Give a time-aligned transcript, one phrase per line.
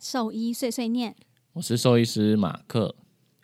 [0.00, 1.14] 兽医碎碎念，
[1.52, 2.96] 我是兽医师马克。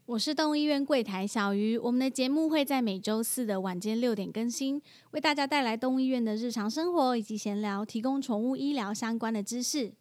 [0.06, 1.77] 我是动物医院柜台小鱼。
[1.77, 4.80] 我们的节目会在每周四的晚间六点更新，
[5.11, 9.92] 为大家带来动物医院的日常生活以及闲聊，提供宠物医疗相关的知识。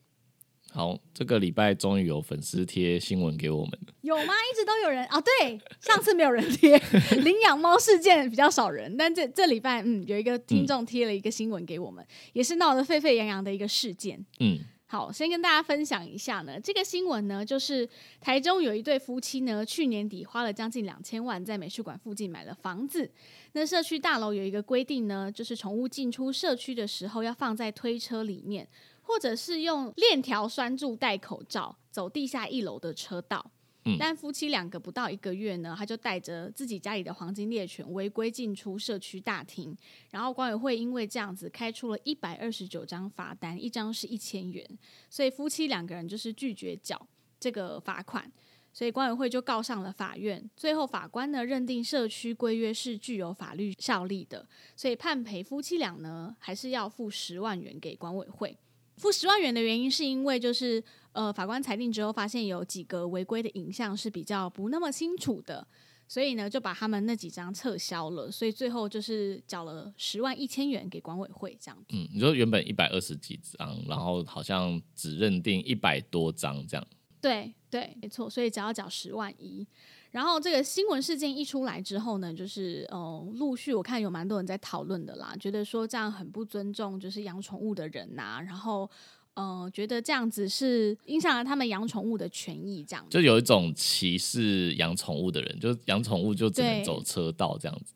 [0.71, 3.93] 好，这个礼拜终于有粉丝贴新闻给我们了。
[4.01, 4.23] 有吗？
[4.23, 5.21] 一直都有人哦。
[5.21, 6.77] 对，上次没有人贴
[7.23, 14.25] 领养猫事件比较少人，但这这礼拜嗯有一个听众贴了一个新闻给我们，也是闹得沸沸扬扬的一个事件。
[14.39, 14.59] 嗯，
[14.95, 17.85] 好，先跟大家分享一下呢，这个新闻呢，就是
[18.21, 23.11] 台中有一对夫妻呢，去年底花了将近两千万在美术馆附近买了房子。
[23.51, 28.65] 那社区大楼有一个规定呢，就是宠物进出社区的时候要放在推车里面，
[29.01, 33.51] 或者是用链条拴住戴口罩，走地下一楼的车道。
[33.99, 39.77] 但夫妻两个不到一个月呢，他就带着自己家里的黄金猎犬违规进出社区大厅，
[40.09, 44.67] 然后管委会因为这样子开出了一百二十九张罚单，一张是一千元，
[45.09, 47.07] 所以夫妻两个人就是拒绝缴
[47.39, 48.31] 这个罚款，
[48.73, 50.49] 所以管委会就告上了法院。
[50.57, 58.57] 最后法官呢认定社区规约是具有法律效力的，所以判赔夫妻俩呢还是要付十万元给管委会。
[58.97, 60.81] 付十万元的原因是因为就是
[61.15, 65.65] 呃法官裁定之后发现有几个违规的影像是比较不那么清楚的，
[66.07, 71.85] 所以呢就把他们那几张撤销了，所以最后就是缴了十万一千元给管委会这样子。
[71.95, 76.87] 嗯，你说原本一百二十几张，然后好像只认定一百多张这样。
[77.21, 79.65] 对对，没错，所以只要缴十万一。
[80.11, 88.89] 然后这个新闻事件一出来之后呢，就是呃，陆续我看有蛮多人在讨论的啦，觉得说这样很不尊重就是养宠物的人呐、然后
[89.35, 93.11] 呃，觉得这样子是影响了他们养宠物的权益，这样子。
[93.11, 97.93] 就有一种歧视养宠物的人，就养宠物就只能走车道这样子。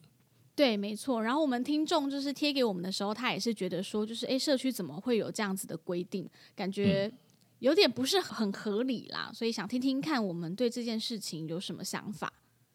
[0.54, 1.24] 对，没错。
[1.24, 6.30] 然后我们听众就是贴给我们的时候，他也是觉得说，就是哎，社区怎么会有这样子的规定？
[6.54, 7.10] 感觉
[7.60, 9.32] 有点不是很合理啦。
[9.34, 12.34] 所以想听听看，我们对这件事情有什么想法？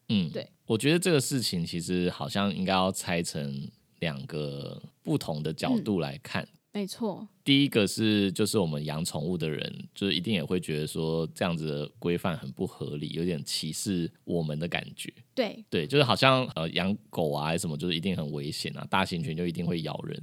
[0.09, 6.47] 嗯，对，我觉得这个事情其实好像应该要拆成两个不同的角度来看。
[6.75, 15.09] 没错，第一个是，就是我们养宠物的人，就是一定也会觉得说这样子的规范很不合理，有点歧视我们的感觉。
[15.33, 20.21] 对对，就是好像呃养狗啊什么，就是一定很危险啊，大型犬就一定会咬人，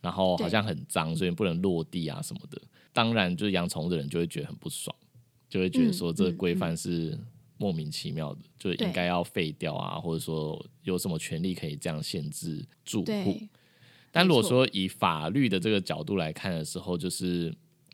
[0.00, 2.60] 然后好像很脏，所以不能落地啊什么的。
[2.92, 4.92] 当然，就是养宠物的人就会觉得很不爽，
[5.48, 7.16] 就会觉得说这个规范是
[7.58, 13.40] 莫名其妙的，就是应该要废掉啊，或者说有什么权利可以这样限制住户。
[14.12, 17.46] 对但如果说以法律的这个角度来看的时候，就是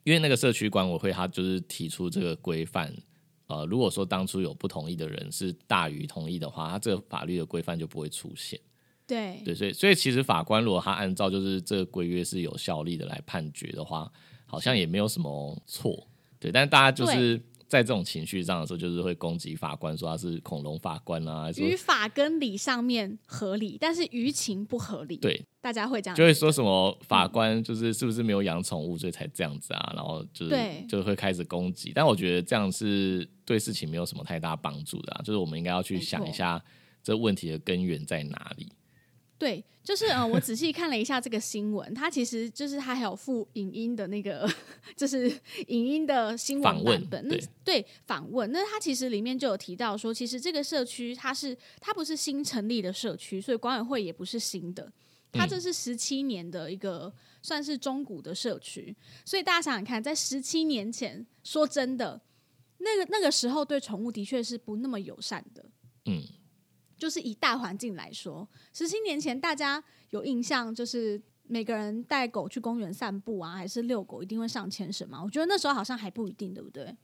[0.03, 2.93] 因为那个社区管委会他就是提出这个规范，
[3.47, 8.59] 呃，如果说当初有不同意的人是大于同意的话，他这个法律的规范就不会出现。
[9.07, 14.11] 对对，所以所以其实法官如果他按照就是这个规约是有效力的来判决的话，
[14.45, 16.07] 好像也没有什么错。
[16.39, 25.19] 对，但大家就是在这种情绪上的时候，就是会攻击法官，说他是恐龙法官啊，还是说于法跟理上面合理，但是舆情不合理。
[25.19, 29.93] 对，大家会这样就会说什么法官就是是不是没有养宠物，所以才这样子啊？
[29.95, 31.93] 然后就是对就会开始攻击。
[31.95, 36.63] 但我觉得这样是对事情没有什么太大帮助的、啊，就是我们应该要去想一下
[37.03, 38.73] 这问题的根源在哪里。
[39.39, 44.51] 对，就是呃，我仔细看了一下这个新闻，它其实就是它还有附影音的那个，
[44.97, 45.31] 就是
[45.69, 47.29] 影音的新闻版本。
[47.29, 54.93] 那对对访问，那它其实里面就有提到说，其实这个社区它是它不是新成立的社区，所以管委会也不是新的。
[55.31, 57.13] 它这是十七年的一个
[57.43, 62.21] 算是中古的社区，所以大家想想看，在十七年前，说真的，
[62.79, 65.65] 那个那个时候对宠物的确是不那么友善的。
[66.07, 66.23] 嗯，
[66.99, 75.23] 就是以大环境来说，十七年前大家有印象，就是每个人带狗去公园散步啊，还是遛狗，一定会上牵绳嘛？
[75.23, 76.95] 我觉得那时候好像还不一定，对不对？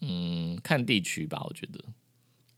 [0.00, 1.82] 嗯，看地区吧，我觉得。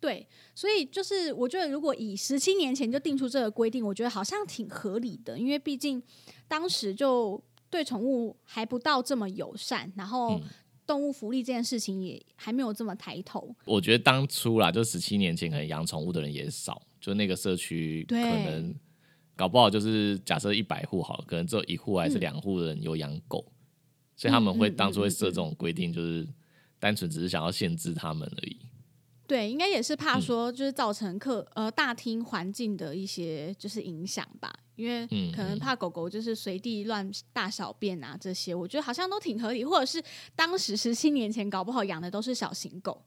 [0.01, 6.01] 对，所以就是我觉得，如果以十七年前就定出这个规定，我觉得好像挺合理的，因为毕竟
[6.47, 10.43] 当时就对宠物还不到这么友善，然后嗯
[10.87, 13.55] 动物福利这件事情也还没有这么抬头。
[13.65, 18.75] 我觉得当初啦，就十七年前，可能养宠物的人也少，就那个社区可能
[19.35, 22.21] 搞不好就是假设一百户好了，可能只有一户还是嗯。
[22.21, 23.51] 两户的人有养狗，
[24.15, 26.29] 所以他们会当初会嗯设这种规定，就是
[26.79, 28.59] 单纯只是想要限制他们而已。
[29.27, 29.97] 对，应该也是嗯。
[29.97, 35.33] 怕说，就是造成客呃大厅环境的一些就是影响吧，因为嗯。
[35.33, 40.03] 可能怕狗狗就是随地乱大小便啊这些，我觉得好像都挺合理，或者是
[40.37, 43.03] 当时十七年前搞不好养的都是小型狗，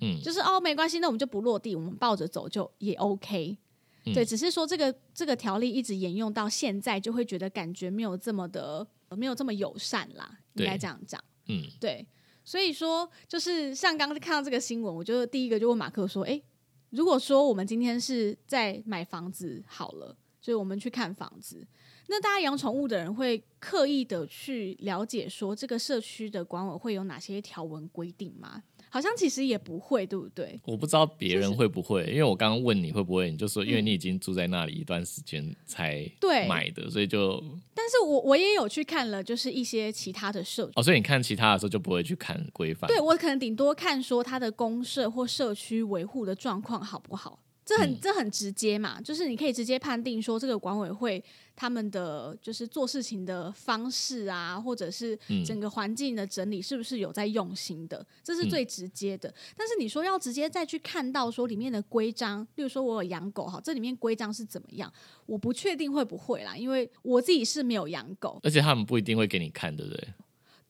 [0.00, 3.56] 嗯，就是哦没关系，那我们就不落地，我们抱着走就也 OK。
[4.04, 11.22] 嗯对，只是说这个这个条例一直沿用到现在，就会觉得感觉没有这么的没有这么友善啦，应该这样讲。
[11.48, 12.06] 嗯，对，
[12.42, 16.42] 所以说，就是像刚刚看到这个新闻，我就第一个就问马克说：“诶，
[16.88, 21.66] 如果说我们今天是在买房子好了，就是我们去看房子，
[22.06, 30.60] 那大家养宠物的人会刻意的去了解说这个社区的管委会有哪些条文规定吗？”好像其实也不会，对不对？
[30.64, 36.10] 我不知道别人会不会，因为我刚刚问你会不会，你就说因为你已经住在那里一段时间才
[36.48, 37.42] 买的，所以就。
[37.74, 42.88] 但是我我也有去看了，就是一些其他的社哦，所以你看其他的时候就不会去看规范。
[42.88, 47.38] 对我可能顶多看说他的公社或社区维护的状况好不好。
[47.68, 51.22] 这很这很直接嘛，就是你可以直接判定说这个管委会
[51.54, 59.32] 他们的就是做事情的方式啊，或者是整个环境的整理是不是有在用心的，这是最直接的。
[59.54, 64.90] 但是你说要直接再去看到说里面的规章，例如说我有养狗哈，这里面规章是怎么样，
[65.26, 70.08] 我不确定会不会啦，因为我自己是没有养狗，而且他们不一定会给你看，对不对？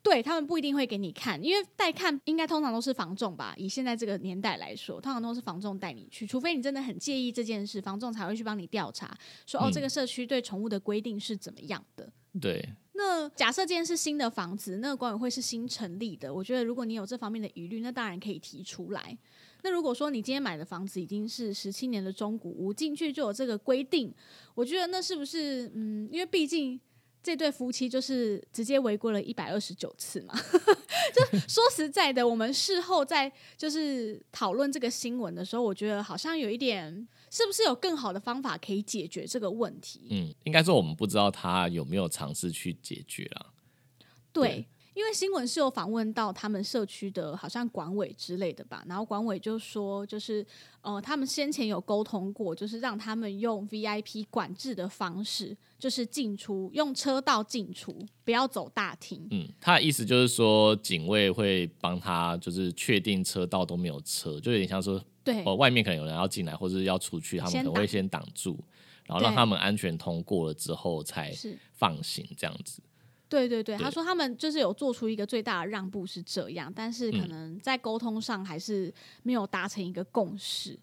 [0.02, 3.52] 对他们不一定会给你看，因为带看应该通常都是房仲吧。
[3.56, 9.14] 以现在这个年代来说，通常都是房仲带你去，除非你真的很介意这件事，房仲才会去帮你调查，
[9.44, 12.10] 说哦，这个社区对宠物的规定是怎么样的。
[12.40, 12.66] 对。
[12.94, 19.16] 那假设这件是新的房子，那个管委会是新成立的，我觉得如果你有这方面的疑虑，那当然可以提出来。
[19.62, 24.12] 那如果说你今天买的房子已经是十七年的中古屋，进去就有这个规定，
[24.54, 26.80] 我觉得那是不是嗯，因为毕竟。
[27.22, 30.34] 这对夫妻就是直接违规了一百二十九次嘛？
[31.12, 40.08] 就说实在的，我们事后在就是讨论这个新闻的时候，我觉得好像有一点，是不是有更好的方法可以解决这个问题？
[40.10, 43.52] 嗯，应该说我们不知道他有没有尝试去解决了。
[44.32, 44.66] 对。
[44.98, 50.44] 因为新闻是有访问到他们社区的，好像管委之类的吧，然后管委就说，就是
[50.80, 59.24] 呃，他们先前有沟通过，就是让他们用 VIP 管制的方式，就是进出用车道进出，不要走大厅。
[59.30, 68.58] 嗯，他的意思就是说，警卫会帮他，就是确定车道都没有车，就有点像说，对，哦，外面可能有人要进来或者要出去，他们可能会先挡住，
[69.06, 71.32] 然后让他们安全通过了之后才
[71.72, 72.82] 放行这样子。
[73.28, 78.92] 对对对，他说他们就是有做出一个最大的让步是这样，但是可能在沟通上还是
[79.22, 80.78] 没有达成一个共识。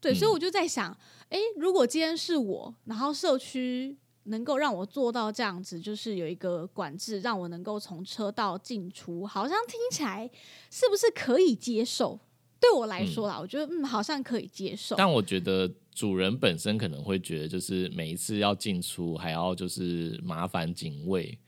[0.00, 0.96] 对，所以我就在想，
[1.28, 3.94] 哎，如果今天是我，然后社区
[4.24, 10.30] 能够让我做到这样子，就是有一个管制，让我能够从车道进出，好像听起来
[10.70, 12.18] 是不是可以接受？
[12.58, 14.96] 对我来说啦，我觉得嗯，好像可以接受。
[14.96, 21.38] 但我觉得主人本身可能会觉得，就是每一次要进出还要就是麻烦警卫。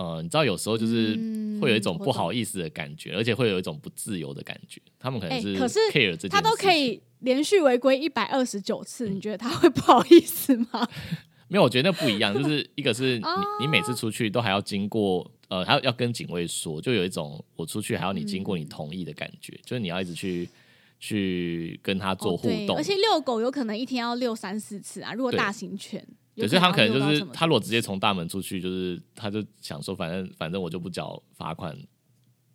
[0.00, 1.14] 呃，你知道有时候就是
[1.60, 4.80] 会有一种不好意思的感觉，而且会有一种不自由的感觉。
[4.98, 10.88] 他们可能是可是 care 这件，他都可以连续违规一百二十九次，你觉得他会不好意思吗？
[11.48, 12.32] 没有，我觉得那不一样。
[12.32, 13.24] 就是一个是你
[13.60, 20.48] 你每次出去都还要经过呃，还要要跟警卫说，就有一种我出去还要你经过你同意的感觉，就是你要一直去
[20.98, 22.74] 去跟他做互动。
[22.74, 26.02] 而且遛狗有可能一天要遛三四次啊，如果大型犬。
[26.40, 31.76] 对，所以他可能就是他如果直接从大门出去，就是他就想说，反正反正我就不缴罚款，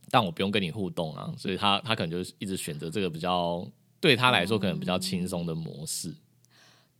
[0.10, 3.66] 但我不用跟你互动啊，所以他他可能就是一直选择这个比较
[4.00, 6.14] 对他来说可能比较轻松的模式。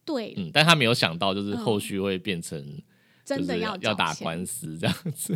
[0.04, 2.82] 对，嗯，但他没有想到就是后续会变成
[3.26, 5.36] 真的要要打官司这样子。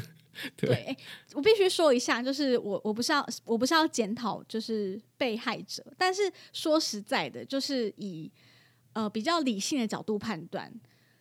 [0.56, 0.96] 对，
[1.34, 6.22] 我必须说一下，就是我我不是要我不是要检讨就是被害者，但是
[6.54, 8.32] 说实在的，就是以
[8.94, 10.72] 呃比较理性的角度判断。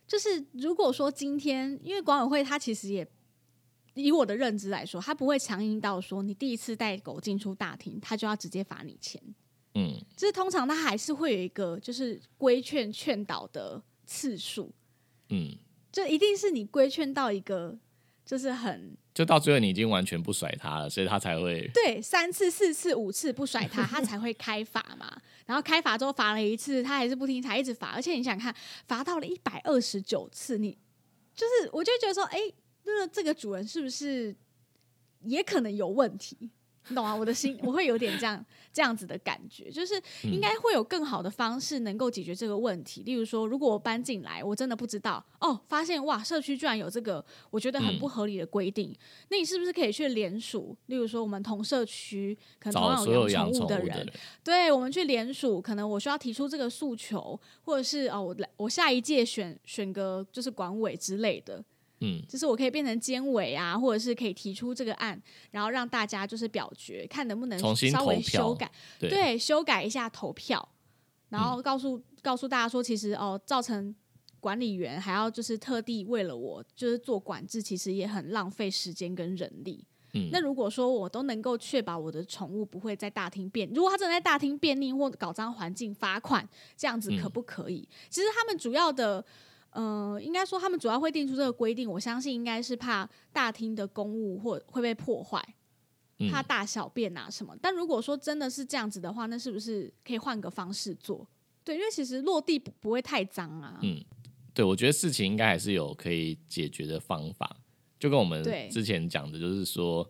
[0.08, 3.06] 就是如果说今天，因为管委会他其实也
[3.94, 9.22] 以我的认知来说，他不会强硬到说你第一次带狗进出大厅，他就要直接罚你钱。
[9.74, 14.72] 嗯，就是通常他还是会有一个就是规劝劝导的次数。
[15.28, 15.54] 嗯，
[15.92, 17.78] 就一定是你规劝到一个
[18.24, 18.96] 就是很。
[19.18, 25.20] 就到最后，你已经完全不甩他了，所以他才会对三次、四次、五次不甩他，他才会开罚嘛。
[25.44, 27.88] 然后开罚之后罚了一次，他还是不听，才一直罚。
[27.88, 28.54] 而且你想看，
[28.86, 30.78] 罚到了一百二十九次，你
[31.34, 32.38] 就是我就觉得说，哎，
[32.84, 34.32] 那这个主人是不是
[35.24, 36.36] 也可能有问题？
[36.86, 37.12] 你懂吗？
[37.12, 43.02] 我的心我会有点这样这样子的感觉，就是应该会有更好的方式能够解决这个问题。
[43.02, 48.94] 例如说，如果我搬进来，我真的不知道哦，发现哇，社区居然有这个我觉得很不合理的规定，
[49.30, 50.76] 那你是不是可以去联署？
[50.86, 54.06] 例如说，我们同社区可能同样有养宠物的人，
[54.44, 61.64] 对我们去联署，可能我需要提出这个诉求，或者是哦，我来我下一届选选个就是管委之类的。
[62.00, 67.58] 嗯，就是我可以变成监委啊，或者是可以提出这个案，然后让大家就是表决，看能不能
[67.90, 70.68] 稍微修改，对，修改一下投票，
[71.30, 73.92] 然后告诉告诉大家说，其实哦，造成
[74.38, 79.84] 管理员还要就是特地为了我就是做管制，其实也很浪费时间跟人力。
[80.14, 87.88] 嗯那如果说我都能够确保我的宠物不会在大厅便，如果它真的在大厅便利或搞脏环境罚款，这样子嗯可不可以？
[88.08, 89.24] 其实他们主要的。
[89.78, 95.40] 呃，应该说他们主要会定出这个规定，我相信应该是怕大厅的公物或会被破坏，
[96.18, 97.56] 嗯怕大小便啊什么。
[97.62, 101.24] 但如果说真的是这样子的话，那是不是可以换个方式做？
[101.62, 103.78] 对，因为其实落地不不会太脏啊。
[103.82, 104.02] 嗯
[104.52, 107.56] 对，我觉得事情应该还是有可以解决的方法，
[108.00, 110.04] 就跟我们之前讲的，就是说，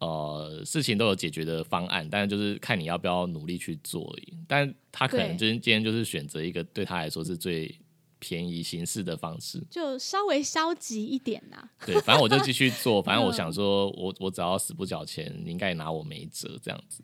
[0.00, 4.36] 呃，事情都有解决的方案，但是就是看你要不要努力去做而已。
[4.46, 7.74] 但他可能对就是今天就是选择一个对他来说是最
[8.18, 9.62] 便宜形式的方式。
[9.70, 17.02] 就稍微消极一点呐、对，反正我就继续做， 反正我嗯想说我我只要死不缴钱，你应该也拿我没辙，这样子。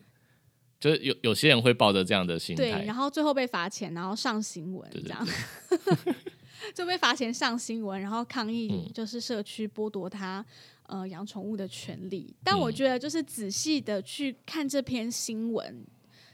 [0.80, 5.26] 就是有有些人会抱着这样的心对，态然，后最后被罚钱，然后上新闻这样，
[6.74, 10.44] 就被罚钱上新闻，然后抗议嗯就是社区剥夺他
[10.86, 12.34] 呃养宠物的权利。
[12.44, 15.86] 但我嗯觉得就是仔细的去看这篇新闻，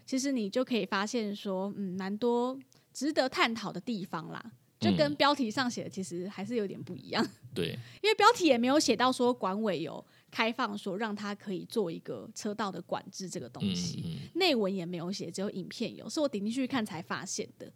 [0.04, 2.58] 其实你就可以发现说，嗯，蛮多
[2.92, 4.44] 值得探讨的地方啦。
[4.80, 14.02] 就跟嗯标题上写的其实还是有点不一样， 对，因为标题也没有写到说管委有开放说让他可以做一个车道的管制这个东嗯西。
[14.06, 17.70] 嗯内文也没有写，只有影片有，是我点进去看才发现的。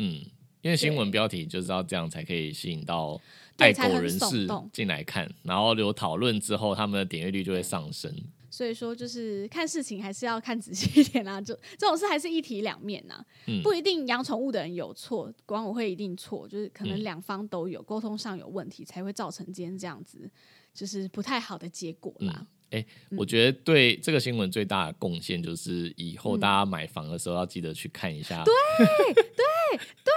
[0.00, 0.24] 嗯，
[0.62, 3.20] 因为新闻对标题就是要这样才可以吸引到
[3.56, 8.12] 对爱狗人士动进来看，然后有讨论之后，他们的点阅率就会上升。
[8.50, 20.30] 所以说，就是看事情还是要看仔细一点啦、就这种事还是一体两面呐、嗯不一定养宠物的人有错，管委会一定错，就是可能嗯两方都有沟通上有问题，才会造成今天这样子，
[20.72, 22.46] 就是不太好的结果啦。
[22.70, 22.84] 嗯
[23.16, 28.44] 我觉得对这个新闻最大的贡献就是以后嗯大家买房的时候要记得去看一下。
[28.44, 28.54] 对，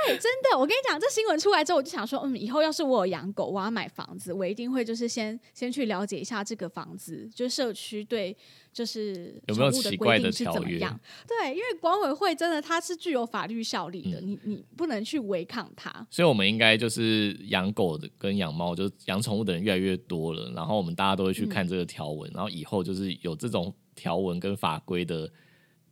[0.08, 8.36] 真的，我跟你讲，这新闻出来之后，我就想说，嗯，以后要是我有养狗，我要买房子，我一定会就是先先去了解一下这个房子，就是社区对
[8.74, 11.00] 就是有没有奇怪的条约怎么样？
[11.28, 15.90] 对，因为管委会真的它是具有法律效力的，嗯你你不能去违抗它。
[16.10, 25.32] 所以，我们应该就是养狗的跟养猫，就是养宠物的人越来越多了，然后我们大家都会去嗯看这个条文，然后以后就是有这种条文跟法规的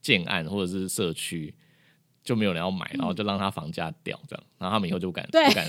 [0.01, 1.53] 建案或者是社区，
[2.29, 5.43] 就没有人要买，然后就让它房价掉，这样，然后他们以后就不敢对。
[5.47, 5.67] 不敢。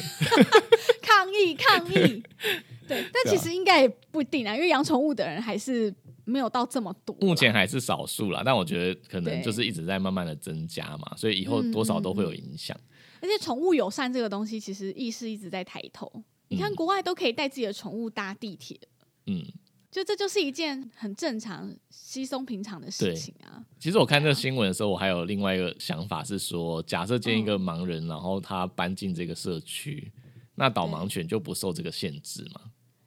[1.01, 2.23] 抗 议抗议，
[2.87, 5.95] 对，但其实应该也不一定啊，因为养宠物的人还是
[6.27, 7.27] 没有到这么多啦。
[7.27, 12.77] 目前还是少数啦，但我觉得可能就是一直在慢慢的增加嘛，所以以后多少都会有影响。
[13.23, 16.13] 而且宠物友善这个东西，其实意识一直在抬头。
[16.49, 16.75] 你看，嗯。
[16.75, 18.79] 国外都可以带自己的宠物搭地铁，
[19.27, 19.43] 嗯，
[19.91, 23.65] 就这就是一件很正常、稀松平常的事情啊。
[23.79, 30.13] 其实我看这个新闻的时候，我还有另外一个想法是说，假设见一嗯个盲人，然后他搬进这个社区，
[30.55, 32.61] 那导盲犬就不受这个限制嘛？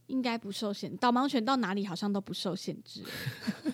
[0.07, 3.01] 应该不受限，导盲犬到哪里好像都不受限制，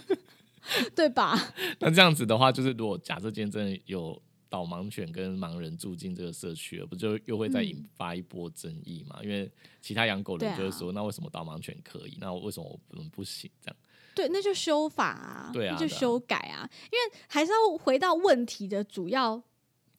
[0.95, 1.35] 对吧？
[1.81, 9.19] 那这样子的话，就是如果假设今天真的有导盲犬跟盲人住进这个社区了，不就又会再引发一波争议嘛？
[9.23, 9.49] 因为
[9.81, 13.49] 其他养狗人就会说，那为什么导盲犬可以，那为什么我们不行？
[13.61, 13.77] 这样
[14.15, 19.41] 对，那就修法啊，对啊对啊那就修改啊，因为还是要回到问题的主要，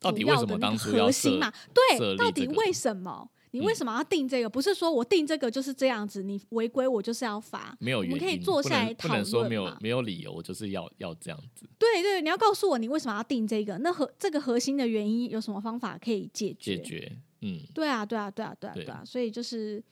[0.00, 1.50] 到底为什么核心嘛？
[1.50, 3.30] 设对，到底为什么？
[3.52, 4.49] 你为嗯什么要定这个？
[4.49, 7.76] 不是说我定这个就是这样子，你违规我就是要罚。
[7.80, 13.78] 没有原因，我们可以坐下来讨能不能说没有论没有理由，就是要要这样子对对，你要告诉我你为什么要定这个？
[13.78, 16.76] 那核这个核心的原因有什么方法可以解决？
[16.76, 17.12] 解决。
[17.42, 19.83] 嗯，对啊，对啊，对啊，对啊，对对啊，所以就是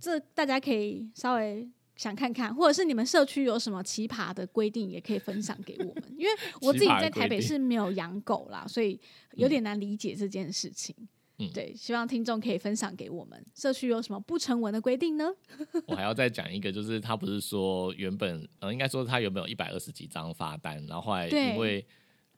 [0.00, 6.04] 这大家可以稍微想看看，或者是你们社区有什么奇葩的规定，也可以分享给我们。
[6.16, 6.30] 因为
[6.62, 8.98] 我自己在台北是没有养狗啦，所以
[9.34, 10.94] 有点难理解这件事情。
[10.98, 11.08] 嗯
[11.52, 15.28] 对，希望听众可以分享给我们，社区有什么不成文的规定呢？
[15.86, 21.84] 我还要再讲一个，就是他不是说原本呃，应该说他原本有一百二十几张罚单，然后后来因为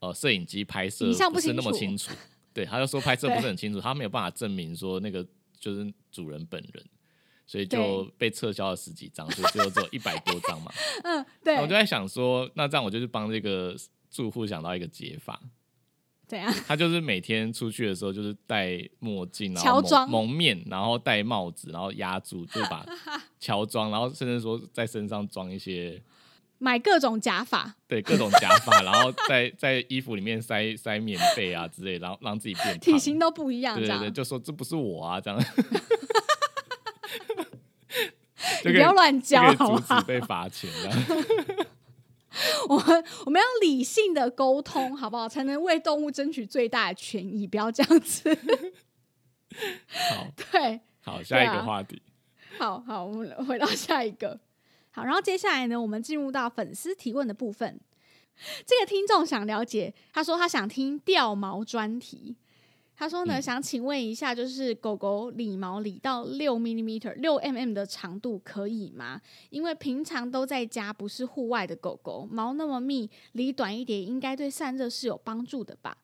[0.01, 2.15] 呃摄影机拍摄不不是那么清清楚，
[2.55, 5.27] 对，他就说拍摄 不是很清楚，他没有办法证明说那个
[5.59, 6.85] 就是主人本人，
[7.47, 10.73] 所以就被撤销了十几张，所以最后只有一百多张嘛。
[11.05, 11.57] 嗯，对。
[11.57, 13.77] 我就，在想说，那这样我就是帮这个
[14.11, 15.41] 住户想到一个解法，
[16.67, 22.85] 他就是每天出去的时候，就是戴墨镜，然后乔装蒙蒙面，然后戴帽子，然后压住，就把
[23.39, 26.03] 乔装，然后甚至说在身上装一些
[26.59, 32.79] 买各种假发，对各种假发， 然后在在衣服里面塞塞棉被啊之类，然后让自己变。
[32.81, 35.41] 体型都不一样，对对对，就说这不是我啊，这样。
[38.63, 40.01] 不要乱就教好不好？
[40.03, 40.99] 被罚钱这样。
[42.69, 45.29] 我们我们要理性的沟通，好不好？
[45.29, 48.35] 才能为动物争取最大的权益，不要这样子。
[49.89, 52.03] 好对，好，下一个话题。
[52.59, 54.39] 好好，我们回到下一个。
[54.91, 57.81] 好，然后接下来呢，我们进入到粉丝提问的部分。
[58.67, 62.37] 这个听众想了解，他说他想听掉毛专题。
[62.99, 69.21] 他说呢，想请问一下，就是狗狗理毛理到六 millimeter 六 mm 的长度可以吗？
[69.51, 75.97] 因为平常都在家，不是户外的狗狗，毛那么密，理短一点，应该对散热是有帮助的吧？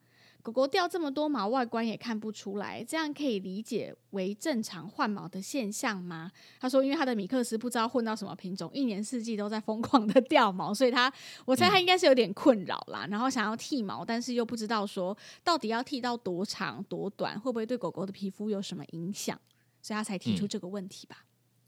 [0.42, 6.32] 狗狗掉这么多毛，外观也看不出来，这样可以理解为正常换毛的现象吗？
[6.58, 11.12] 他说，因为他的米克斯不知道混到什么品种，一年四季都在疯狂的掉毛，所以他
[11.44, 13.06] 我猜他应该是有点困扰啦。
[13.08, 19.40] 然后想要剃毛，但是又不知道说到底要剃到多长多短，会不会对狗狗的皮肤有什么影响，
[19.80, 21.24] 所以他才提出这个问题吧。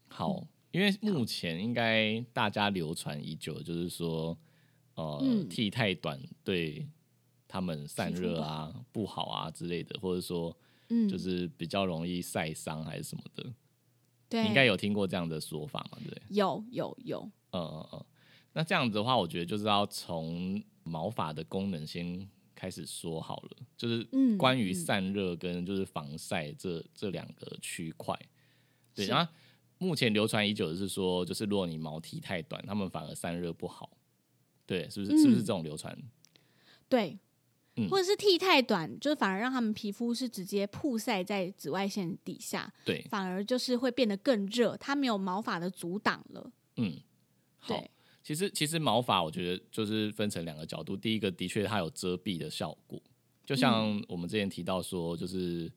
[0.09, 4.37] 好，因为目前应该大家流传已久，就是说，
[4.95, 6.85] 呃，剃太短对。
[7.47, 10.55] 他们散热啊不好啊之类的，或者说，
[10.89, 13.53] 嗯，就是比较容易晒伤还是什么的，
[14.29, 15.97] 对，应该有听过这样的说法嘛？
[16.03, 17.21] 对，有有有，
[17.51, 18.05] 嗯嗯嗯。
[18.53, 28.17] 那这样子的话，我觉得就是要从毛发的功能先开始说好了，就是关于散热跟就是防晒这这两个区块。
[28.93, 29.29] 对，然后
[29.77, 33.97] 目前流传已久的是说，就是如果你毛体太短，他们反而散热不好。
[34.65, 35.21] 对，是不是？
[35.21, 35.97] 是不是这种流传？
[36.87, 37.19] 对。
[37.89, 46.49] 或者是剃太短，就是反而让他们皮肤是直接曝晒在紫外线底下，对，反而就是会变得更热，它没有毛发的阻挡了。
[46.77, 46.97] 嗯，
[47.57, 47.83] 好，
[48.23, 53.01] 其实其实毛发我觉得就是分成两个角度，第一个的确它有遮蔽的效果，
[53.45, 55.69] 就像我们之前提到说，就是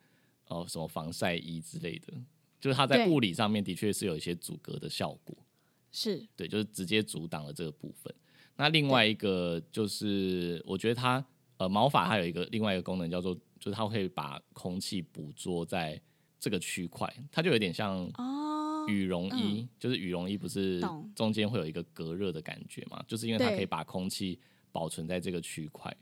[0.46, 2.14] 哦什么防晒衣之类的，
[2.60, 5.36] 就是它在物理上面的确是有一些阻隔的效果，
[5.90, 8.14] 是对，就是直接阻挡了这个部分。
[8.54, 11.26] 那另外一个就是我觉得它。
[11.58, 16.00] 呃，毛发它有一个另外一个功能，叫做就是它会把空气捕捉在
[16.40, 18.10] 这个区块，它就有点像
[18.86, 20.80] 羽绒衣，就是羽绒衣不是
[21.14, 23.04] 中间会有一个隔热的感觉嘛？
[23.06, 24.38] 就是因为它可以把空气
[24.70, 25.94] 保存在这个区块，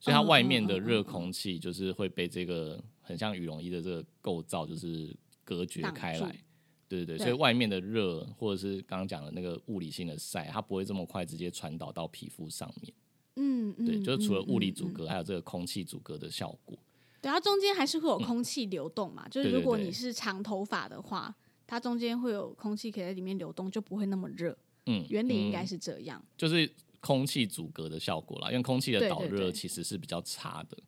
[0.00, 6.44] 所以它外面的热空气就是会被这个很像羽绒衣的这个构造就是隔绝开来，
[6.88, 12.92] 对对对，所以外面的热或者是刚刚讲的那个物理性的晒，它不会这么快直接传导到皮肤上面。
[13.36, 16.76] 嗯，对，就是除了物理阻隔，还有这个空气阻隔的效果。
[17.22, 19.28] 对，它中间还是会有空气流动嘛。
[19.28, 21.34] 就是如果你是长头发的话，
[21.66, 24.56] 它中间会有空气可以在里面流动，就不会那么热。
[24.86, 26.70] 嗯，原理应该是这样，就是
[27.00, 28.50] 空气阻隔的效果啦。
[28.50, 30.78] 因为空气的导热其实是比较差的，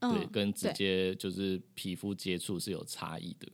[0.00, 3.48] 对，跟直接就是皮肤接触是有差异的。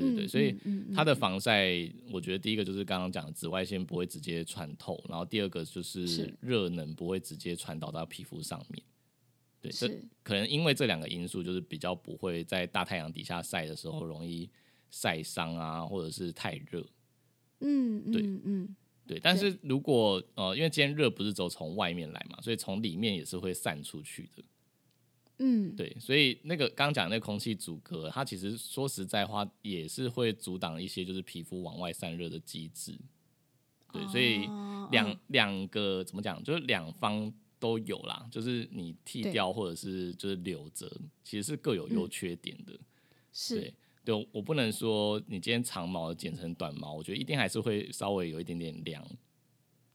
[0.00, 0.56] 对对对，所以
[0.94, 1.70] 它的防晒，
[2.10, 8.82] 我觉得第一个就是刚刚讲的紫外线不会直接穿透，然后第二个就是热能不会直接传导到皮肤上面。
[9.60, 9.88] 对，这
[10.22, 14.48] 可能因为这两个因素，就是比较不会在大太阳底下晒的时候容易
[14.90, 16.84] 晒伤啊，或者是太热。
[17.60, 18.74] 嗯，对，嗯，
[19.06, 19.20] 对。
[19.20, 24.42] 但是如果呃，因为今天热不是走从外面来嘛，所以从里面也是会散出去的。
[25.42, 32.94] 嗯，对，所以那个刚刚讲那个空气阻隔，它其实说实在话也是会阻挡一些就是皮肤往外散热的机制。
[33.90, 34.46] 对，所以
[34.90, 40.86] 两两个怎么讲，就是两方都有啦，就是你剃掉或者是就是留着，
[41.24, 42.78] 其实是各有优缺点的。
[43.32, 43.72] 是，
[44.04, 49.02] 对，我不能说你今天长毛剪成短毛，我觉得一定还是会稍微有一点点凉。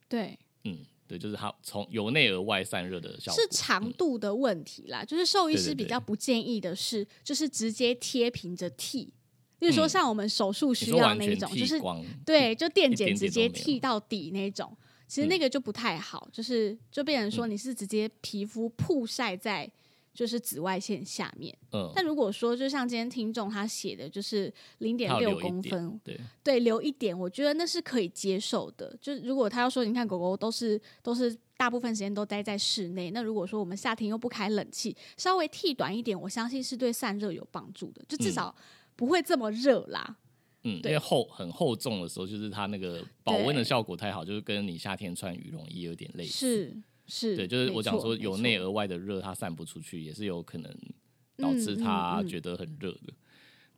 [0.09, 0.79] 对，嗯。
[1.07, 3.41] 对，就是它从由内而外散热的效果。
[3.41, 5.03] 是长度的问题啦。
[5.03, 9.13] 就是兽医师比较不建议的是，就是直接贴平着剃，
[9.59, 11.79] 就是说像我们手术需要那一种，就是
[12.25, 14.75] 对，就电剪直接剃到底那种，
[15.07, 19.71] 其实那个就不太好，就是就变成说你是直接皮肤曝晒在。
[20.15, 28.97] 就是紫外线下面，嗯，但如果说就像今天听众他写的，就是零点六公分，对对，留一点，我觉得那是可以接受的。
[29.01, 38.55] 就是如果他要说，你看狗狗都是都是大部分时间都待在室内，那如果说我们夏天又不开冷气，稍微剃短一点，我相信是对散热有帮助的，就至少
[38.95, 40.15] 不会这么热啦。
[40.63, 46.31] 嗯，因为厚很厚重的时候，就是它那个保温的效果太好，就是跟你夏天穿羽绒衣有点类似。
[46.31, 46.77] 是。
[47.07, 50.75] 是对，就是我讲说由内而外的热，它散不出去，也是有可能
[51.37, 53.13] 导致它觉得很热的。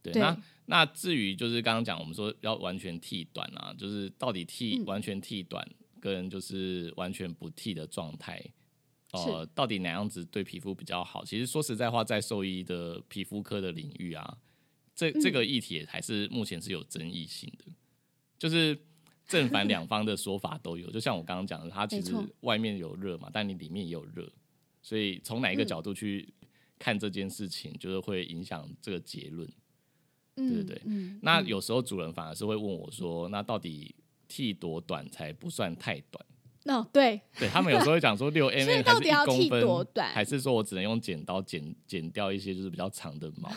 [0.01, 0.37] 对，那
[0.67, 5.67] 那至于就是刚刚讲，我们说要完全剃短啊，就是到底剃完全剃短
[5.99, 8.41] 跟就是完全不剃的状态，
[9.11, 11.25] 呃，到底哪样子对皮肤比较好？
[11.25, 14.37] 其实说实在话，在兽医的皮肤科的领域啊，
[14.95, 17.65] 这这个议题还是目前是有争议性的，
[18.39, 18.79] 就是。
[19.27, 24.27] 正反 两方的说法都有，就像我刚刚讲的，它其实外面有热嘛，但你里面也有热，
[24.81, 26.33] 所以从哪一个角度去
[26.79, 29.47] 看这件事情，就是会影响这个结论，
[30.35, 30.81] 对不对？
[31.21, 33.93] 那有时候主人反而是会问我说：“那到底
[34.27, 36.25] 剃多短才不算太短。
[36.65, 43.49] 哦，对，对他们有时候会讲说六 mm 还是一公分，短，还是说我只能用剪刀剪剪掉一些就是比较长的毛。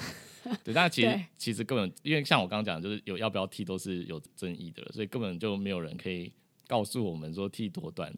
[0.64, 6.32] 对，但其实其实根本因为像我刚刚讲，就是有要不要剃都是有争议的，所以根本就没有人可以
[6.66, 8.12] 告诉我们说剃多短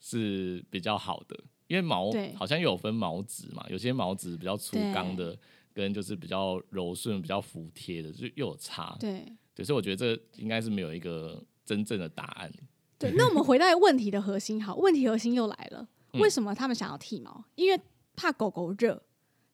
[0.00, 1.38] 是比较好的。
[1.66, 5.38] 因为毛好像有分毛质嘛，有些毛质比较粗刚的，
[5.72, 8.96] 跟就是比较柔顺、比较服帖的，就又有差。
[8.98, 12.52] 对，对，所以我觉得这应该是没有一个真正的答案。
[12.98, 17.44] 对，那我们回到问题的核心，好，问题核心又来了，为什么他们想要剃毛？
[17.54, 17.80] 因为
[18.16, 19.00] 怕狗狗热，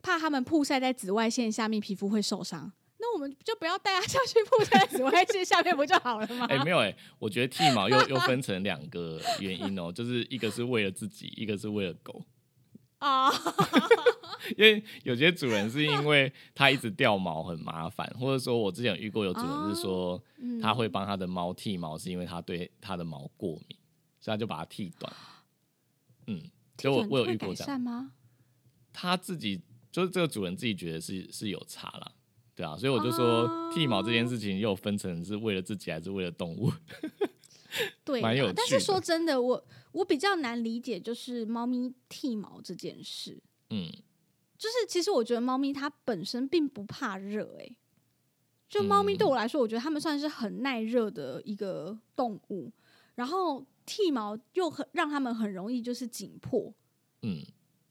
[0.06, 2.72] 怕他们曝晒在紫外线下面，皮肤会受伤。
[2.98, 6.46] 那我们就不要带它下去曝晒在紫外线下面，不就好了吗？
[6.48, 12.24] 哎，没有哎，我觉得剃毛又 又分成两个原因哦，就是一个是为了自己，一个是为了狗。
[12.98, 13.30] 啊，
[14.56, 20.22] 因为有些主人是因为他一直掉毛很麻烦，或者说我之前有遇过有主人是说
[20.62, 23.76] 他会帮他的猫剃毛，是因为他对他的毛过敏，
[24.20, 25.12] 所以他就把它剃短。
[26.28, 26.40] 嗯，
[26.78, 28.12] 就我我有遇过这样吗？
[28.94, 29.60] 他自己
[29.96, 32.12] 就是这个主人自己觉得是是有差了，
[32.54, 36.70] 对啊，所以我就说剃毛这件事情又分成是为了自己还是为了动物。
[38.04, 43.42] 对蛮有，但是说真的，我我比较难理解，就是猫咪剃毛这件事。
[43.70, 43.90] 嗯，
[44.58, 47.74] 就是其实我觉得猫咪它本身并不怕热，哎，
[48.68, 52.70] 就猫咪对我来说，我觉得它们算是很耐热的一个动物。
[53.14, 56.70] 然后剃毛又很让它们很容易就是紧迫。
[57.22, 57.42] 嗯，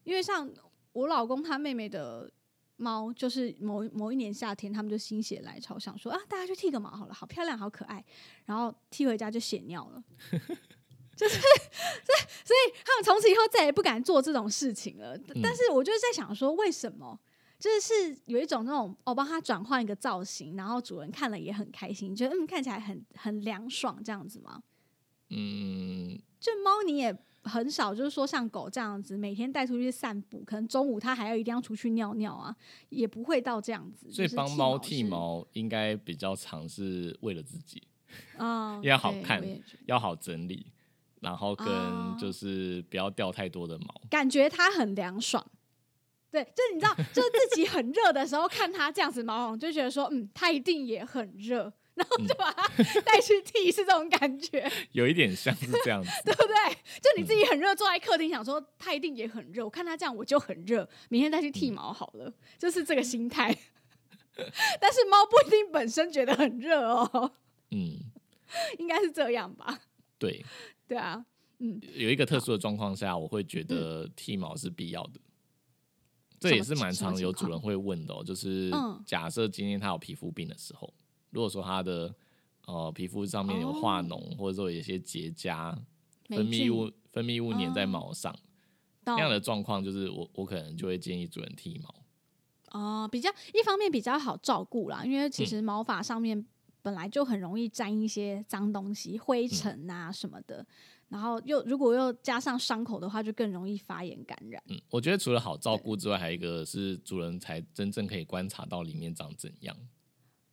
[0.04, 0.48] 因为像
[0.96, 2.32] 我老公他妹妹的。
[2.78, 8.04] 猫就是某某一年夏天，他们就心血来潮想说啊，大家去剃个毛好了，好漂亮，好可爱。
[8.44, 10.04] 然后剃回家就血尿了，
[11.16, 15.18] 就是，所以所以他们从此以后再也不敢做这种事情了。
[15.42, 17.18] 但是我就是在想说，为什么？
[17.58, 24.62] 就是有一种那种我帮他转换一个造型，然后主人看了也很开心，觉得嗯看起来很很凉爽这样子吗？
[25.30, 27.18] 嗯，就猫你也。
[27.46, 32.56] 很少，就是说像狗这样子，每天带出去散步，可能中午它还要一定要出去尿尿啊，
[32.90, 34.12] 也不会到这样子。
[34.12, 37.82] 所以帮猫剃毛应该比较常是为了自己
[38.38, 39.42] 啊， 要好看，
[39.86, 40.66] 要好整理，
[41.22, 41.68] 然后跟
[42.18, 45.46] 就是不要掉太多的毛，感觉它很凉爽。
[46.32, 51.72] 对，就是你知道，就是自己很热的时候，看它这样子毛，就觉得说，嗯，它一定也很热。
[51.96, 52.68] 然后就把它
[53.02, 56.54] 带去剃，是这种感觉， 有一点像是这样子，对不对？
[57.02, 63.58] 就你自己很热，坐在客厅想说他一定也很热，我看他这样我就很热，明天再去剃毛好了，就是这个心态。
[64.82, 67.32] 但是猫不一定本身觉得很热哦，
[67.72, 67.98] 嗯，
[68.78, 69.80] 应该是这样吧？
[70.20, 70.44] 对，
[70.86, 71.26] 对啊，
[71.60, 75.22] 嗯，有一个特殊的状况下，我会觉得剃毛是必要的，
[76.38, 78.70] 这也是蛮常有主人会问的，哦，就是
[79.06, 80.94] 假设今天他有皮肤病的时候。
[81.36, 82.16] 如果说它的
[82.66, 85.76] 呃皮肤上面有化脓，或者说有一些结痂、
[86.30, 88.34] 分泌物分泌物粘在毛上，
[89.04, 91.94] 那样的状况，就是我我可能就会建议主人剃毛。
[92.72, 96.46] 哦，比较一方面比较好照顾啦，因为其实毛发上面
[96.82, 100.66] 本来就很容易沾一些脏东西、灰尘啊什么的，
[101.10, 104.64] 然后又如果又加上伤口的话，就更容易发炎感染。
[104.68, 109.76] 嗯，我觉得除了好照顾之外，还有一个是主人才真正可以观察到里面长怎样。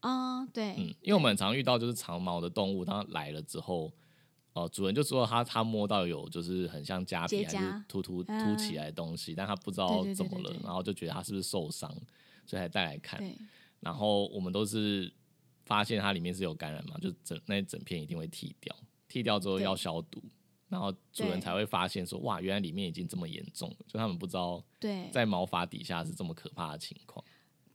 [0.03, 3.91] 啊，对，嗯，因为我们很常遇到就是长毛的动物，它来了之后，
[4.53, 11.91] 哦，主人就说他他摸到有就是很像痂皮还是突突凸起来的东西，但他不知道怎么了，然后就觉得他是不是受伤，
[12.45, 13.23] 所以才带来看。
[13.81, 15.12] 然后我们都是
[15.65, 18.75] 发现它里面是有感染嘛，就整那整片一定会剃掉，
[19.09, 20.23] 剃掉之后要消毒，
[20.69, 27.25] 然后主人才会发现说哇，原来里面已经这么严重了，就他们不知道对在毛发底下是这么可怕的情况。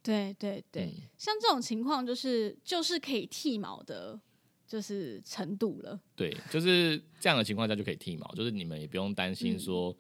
[0.08, 4.18] 对对对，像这种情况就是就是可以剃毛的，
[4.66, 6.00] 就是程度了。
[6.16, 9.94] 对，就是这样的情况下就可以剃毛，就是你们也不用担心说，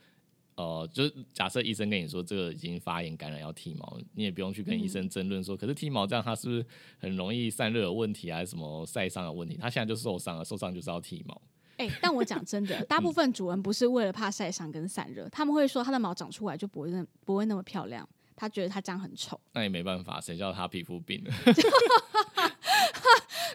[0.56, 6.66] 呃，就是假设医生跟你说这个已经发炎感染要剃毛，你也不用去跟医生争论说，可是剃毛这样它是不是
[7.00, 9.58] 很容易散热有问题还是什么晒伤的问题？
[9.58, 11.42] 他现在就受伤了，受伤就是要剃毛。
[11.76, 18.08] 哎，但我讲真的， 大部分主人不是为了怕晒伤跟散热，他们会说他的毛长出来就不会那不会那么漂亮。
[18.40, 21.32] 他觉得他这样很丑，那也没办法，谁叫他皮肤病呢？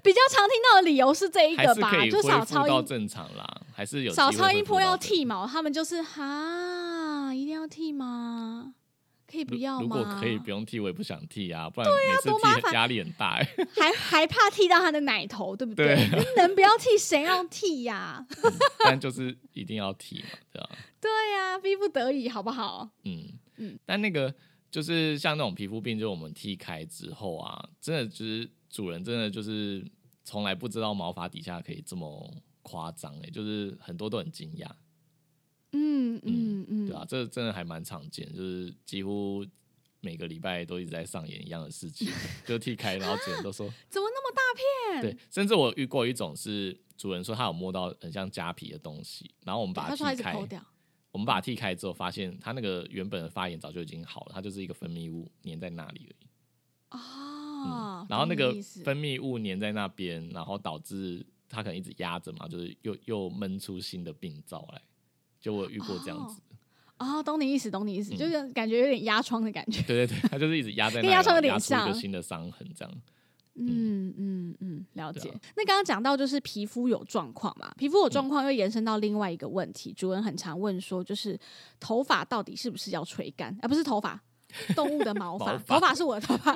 [0.02, 8.74] 比较常听到的理由是这一个吧，就少超音正常啦，还是有少超音波要剃毛，他们就是哈，一定要剃吗？
[9.30, 9.82] 可以不要吗？
[9.82, 12.30] 如果可以不用剃，我也不想剃啊，不然每次
[12.68, 13.38] 剃压力很大，
[13.78, 15.94] 还还怕剃到他的奶头，对不对？
[16.36, 18.26] 能不要剃谁要剃呀？
[18.84, 20.68] 但就是一定要剃嘛，对吧？
[21.00, 22.88] 对呀，逼不得已，好不好？
[23.04, 24.34] 嗯嗯，但那个。
[24.72, 29.86] 就是像那种皮肤病，就我们剃开之后啊，真的就是主人真的就是
[30.24, 34.66] 从来不知道毛发底下可以这么夸张哎，就是很多都很惊讶。
[35.72, 39.44] 嗯嗯嗯，对啊，这真的还蛮常见，就是几乎
[40.00, 42.08] 每个礼拜都一直在上演一样的事情，
[42.46, 45.02] 就剃开，然后主人都说 怎么那么大片？
[45.02, 50.34] 对，甚至我遇过一种是主人说他有摸到很像痂皮的东西，然后我们把它剃开，
[51.12, 56.98] 我们把它剃开之后，发现它那个原本的发炎早就已经好了，它就是一个分泌物粘在那里而已。
[56.98, 58.52] 哦，然后那个
[58.84, 64.82] 分泌物粘在那边，然后导致它可能一直压着嘛，就是又又闷出新的病灶来。
[65.40, 66.40] 就我遇过这样子，
[66.98, 69.82] 哦，懂你意思，懂你意思，就是感觉有点压疮的感觉。
[69.82, 73.02] 对对对，它就是一直压在，跟压疮有点像，一个新的伤痕这样。
[73.54, 75.30] 嗯嗯嗯，了解。
[75.56, 81.38] 那刚刚讲到就是皮肤有状况嘛，皮肤有状况又延伸到另外一个问题，主人很常问说，就是
[81.78, 83.56] 头发到底是不是要吹干？
[83.60, 84.22] 而不是头发，
[84.74, 86.54] 动物的毛发，头发是我的头发，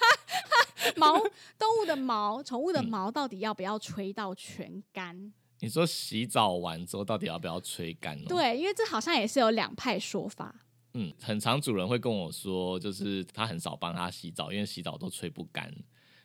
[0.96, 1.18] 毛，
[1.58, 5.32] 动物的毛，宠物的毛到底要不要吹到全干？
[5.62, 8.18] 你说洗澡完之后到底要不要吹干？
[8.24, 10.54] 对，因为这好像也是有两派说法。
[10.94, 15.70] 嗯，很常主人会跟我说，就是他很少帮他洗澡，因为洗澡都吹不干，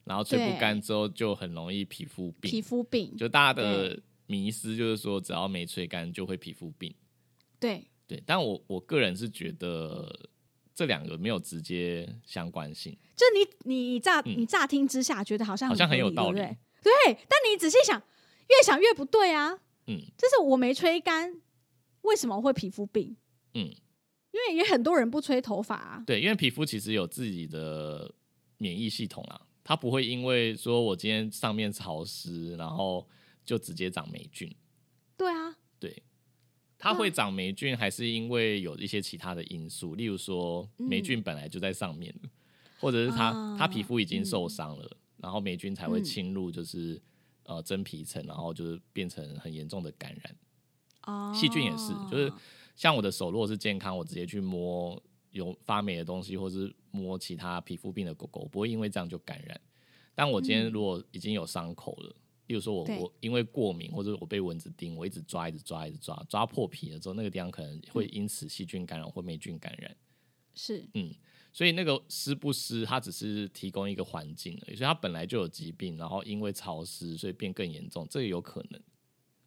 [0.05, 2.49] 然后吹不干之后就很容易皮肤病。
[2.49, 6.95] 皮肤病，就大家的迷思就是说，只要没吹干就会皮肤病。
[7.59, 10.29] 对对，但我我个人是觉得
[10.73, 12.97] 这两个没有直接相关性。
[13.15, 18.01] 就你你乍你乍听之下觉得好像好像很有道理，对，但你仔细想。
[18.47, 19.57] 越想越不对啊！
[19.87, 21.41] 嗯，就是我没吹干，
[22.01, 23.17] 为什么会皮肤病？
[23.55, 26.03] 嗯，因为也很多人不吹头发啊。
[26.05, 28.13] 对，因为皮肤其实有自己的
[28.59, 33.05] 免疫系统啊，它不会因为说我今天上面潮湿，然后
[33.43, 34.49] 就直接长霉菌。
[35.17, 36.03] 对啊，对，
[36.77, 42.15] 它会长霉菌，还是因为有一些其他的因素，例如说霉菌本来就在上面，
[42.79, 47.01] 或者是它它皮肤已经受伤了，然后霉菌才会侵入，就是。
[47.47, 50.35] 呃，真皮层，然后就是变成很严重的感染。
[51.03, 52.33] 哦，细菌也是，就是
[52.75, 54.99] 像我的手如果是健康，我直接去摸
[55.35, 59.59] 有发霉的东西，或是摸其他皮肤病的狗狗，不会因为这样就感染。
[60.15, 62.15] 但我今天如果已经有伤口了，
[62.47, 69.93] 例如说我我因为过敏，或者我被蚊子叮，我一直抓，一直抓，一直抓，抓破皮了之后，那个地方可能会因此细菌感染或霉菌感染。
[70.53, 71.13] 是，嗯。
[71.51, 74.75] 所以那个湿不湿，它只是提供一个环境而已。
[74.75, 78.81] 所以它本来就有疾病，然后因为潮湿，所以变更严重，这个有可能。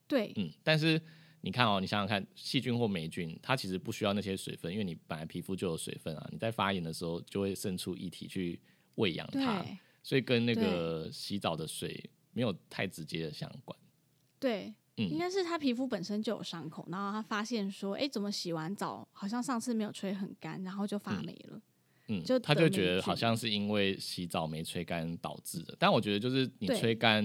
[0.06, 0.50] 对，嗯。
[0.62, 1.00] 但是
[1.40, 6.28] 你看哦，你想想看，细菌或霉菌，它其实不需要那些水分，因为你本来皮肤就有水分啊。
[6.32, 8.60] 你在发炎的时候，就会渗出液体去
[8.96, 9.64] 喂养它，
[10.02, 13.78] 所以跟那个洗澡的水没有太直接的相关。
[14.40, 21.60] 对，嗯，应该是他皮肤本身就有伤口，然后他发现说，哎，怎么洗完澡好像上次没有吹很干，然后就发霉了。
[22.08, 27.22] 嗯，就他就觉得好像是因为洗澡没吹干导致的，但我觉得就是你吹干，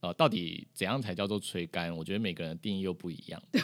[0.00, 1.94] 呃，到底怎样才叫做吹干？
[1.96, 3.42] 我觉得每个人的定义又不一样。
[3.52, 3.60] 对，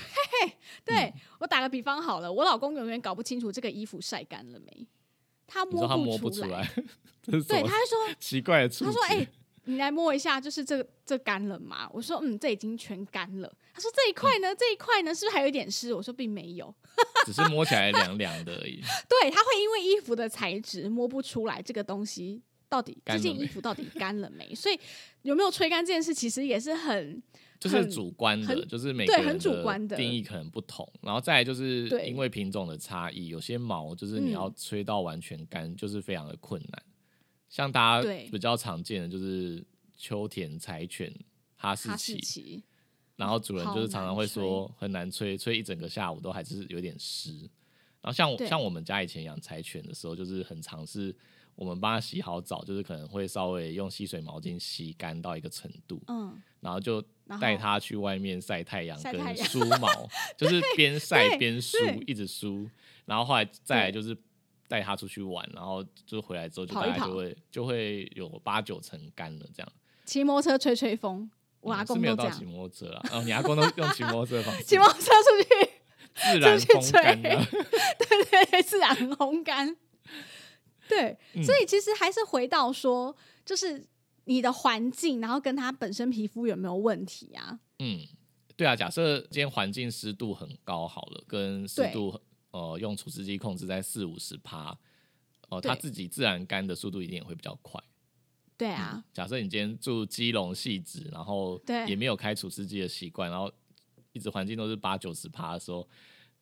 [0.84, 4.86] 对我打个比方好了，我老公永远搞不清楚这个衣服晒干了没，
[5.46, 6.68] 他摸不出来。
[7.22, 9.26] 对，他说 奇怪的，他说哎。
[9.66, 11.88] 你来摸一下，就是这这干了吗？
[11.90, 13.50] 我说，嗯，这已经全干了。
[13.72, 15.94] 他说这一块呢，这一块呢，是不是还有一点湿？
[15.94, 16.74] 我说并没有，
[17.24, 18.82] 只是摸起来凉凉的而已。
[19.08, 22.42] 对，他会因为衣服的材质摸不出来这个东西
[22.74, 24.52] 到底这件衣服到底干了没？
[24.56, 24.76] 所以
[25.22, 27.22] 有没有吹干这件事，其实也是很
[27.60, 30.84] 就是主观的，就是每个人的定义可能不同。
[31.00, 36.82] 然后再来就是因为品种的差异，有些毛就是你要吹到完全干，就是非常的困难。
[37.48, 39.64] 像大家比较常见的就是
[39.96, 41.14] 秋田柴犬
[41.54, 42.64] 哈士奇，
[43.14, 47.48] 然后主人就是常常会说很难吹，吹一整个下午都还是有点湿。
[48.02, 51.14] 然后像我像我们家以前养柴犬的时候，就是很尝试
[51.54, 57.02] 我们帮他洗好澡，就是可能会稍微用吸水毛巾吸干到一个程度，嗯，然后就
[57.40, 62.68] 带他去外面晒太阳跟梳毛，就是边晒边梳，一直梳。
[63.04, 64.16] 然后后来再来就是。
[64.66, 69.72] 带他出去玩，然后就回来之后，就大概就会就会有八九成干了这样。
[70.06, 74.64] 骑摩托车吹吹风，我阿公没有到骑摩托车啊，哦，你阿公都用骑摩托车方式。
[74.64, 75.70] 骑摩托车出去，
[76.32, 77.46] 自然风干的，
[77.98, 79.76] 对对，自然烘干。
[80.88, 83.86] 对，所以其实还是回到说，就是
[84.24, 87.60] 你的环境，然后跟它本身皮肤有没有问题啊？
[87.78, 88.00] 嗯，
[88.56, 92.20] 对啊，假设今天环境湿度很高，好了，跟湿度。
[92.50, 94.78] 呃，用除湿机控制在四五十帕，
[95.48, 97.82] 哦，它自己自然干的速度一定也会比较快。
[98.56, 103.52] 对啊，假设你今天住基隆细致，然后也没有开除湿机的习惯，然后
[104.12, 105.88] 一直环境都是八九十帕的时候，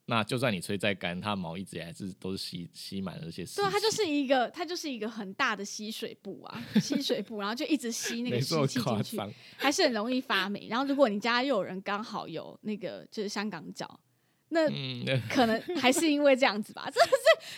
[0.07, 3.57] 那就算你吹再干，它毛一直还是都是吸吸满了那些湿。
[3.57, 9.17] 对啊，它就是一个它就是一个很大的吸水布啊， 吸水布，然后就一直吸那个湿气进去，
[9.57, 10.67] 还是很容易发霉。
[10.69, 14.01] 然后如果你家又有人刚好有那个就是香港脚，
[14.49, 16.91] 那嗯，可能还是因为这样子吧。
[16.93, 17.07] 这这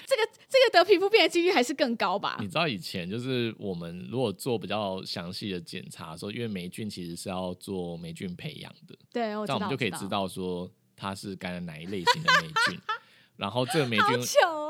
[0.07, 2.47] 这个这个得皮肤病的几率还是更高吧你？
[2.47, 12.81] 知道以前就是我们如果做比较详细的检查的时候，因为霉菌其实是要做霉菌培养的，对，我知道，这样我们就可以知道说它是感染哪一类型的霉菌，
[13.37, 14.19] 然后这个霉菌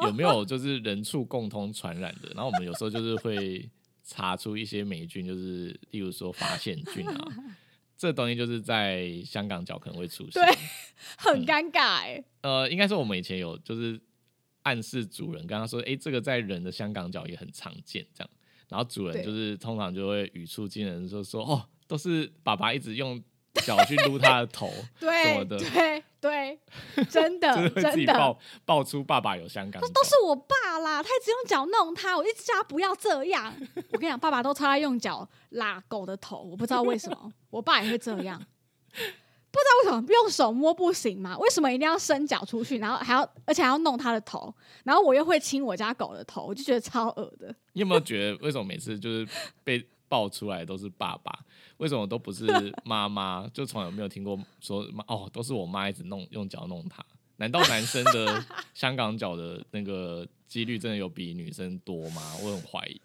[0.02, 2.28] 有没有就是人畜共通传染的？
[2.34, 3.68] 然后我们有时候就是会
[4.02, 7.28] 查出一些霉菌，就是例如说发现菌啊，
[7.96, 10.42] 这东西就是在香港脚可能会出现。
[10.42, 10.54] 对
[11.18, 14.00] 很尴尬哎、呃，应该说我们以前有就是
[14.62, 18.30] 暗示主人跟他说，哎、这个在人的香港脚也很常见，这样。
[18.68, 23.22] 然后主人就是通常就会语出惊人说说，哦，都是爸爸一直用
[23.64, 25.58] 脚去撸他的头， 什么对的。
[25.58, 26.58] 对对，
[27.10, 29.88] 真的真的爆爆出爸爸有香港脚。
[29.88, 33.54] 都是我爸啦，他一直用脚弄他，我一直叫他不要这样。
[33.92, 38.42] 我跟你讲，爸爸都超爱用脚拉狗的头，我不知道为什么，我爸也会这样。
[39.50, 41.37] 不知道为什么用手摸不行吗？
[41.38, 47.54] 为什么一定要伸脚出去，然后还要而且还要弄他的头，然后我又会亲我家狗的头，我就觉得超恶的。
[47.74, 49.28] 你有没有觉得为什么每次就是
[49.62, 51.38] 被爆出来都是爸爸，
[51.78, 52.46] 为什么都不是
[52.84, 53.48] 妈妈？
[53.52, 57.04] 就从来没有听过说妈哦，都是我妈一直弄用脚弄他。
[57.37, 62.22] 难道男生的 香港脚的那个几率真的有比女生多吗？
[62.42, 63.00] 我很怀疑。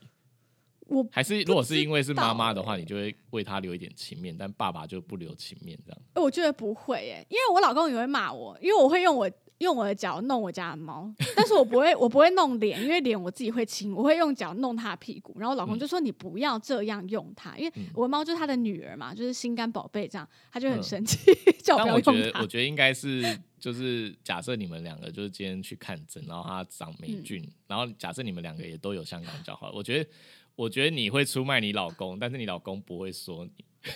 [0.86, 6.01] 我还是如果是因为是妈妈的话，你就会为他留一点情面，但爸爸就不留情面，这样。
[6.15, 9.29] 我觉得不会耶，因为我老公也会骂我，因为我会用我
[9.60, 15.36] 用我的脚弄我家的猫，但是我不会我不会弄脸，因为脸我自己会亲，我会用脚弄它的屁股。
[15.39, 21.17] 然后我老公就说你不要这样用它，因为嗯我的猫就是他的女儿嘛，就是心肝宝贝这样，他就很嗯生气，
[21.63, 22.48] 叫我但不要我觉得，用它我。
[22.48, 23.22] 觉得应该是
[23.60, 30.10] 就是假设你们两个就是今天去看诊，然后它长霉嗯菌，然后假设你们两个也都有香港脚，好了，我觉得。
[30.56, 33.63] 我觉得你会出卖你老公，但是你老公不会说你。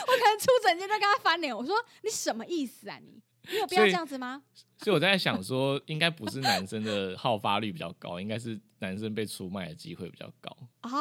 [0.07, 3.21] 能出诊间就跟他翻脸，我说你什么意思啊你？
[3.49, 4.43] 你有必要这样子吗？
[4.77, 10.55] 所以我在想说，应该不是男生的好发率比较高，应该是男生被出卖的机会比较高。
[10.81, 10.91] 啊，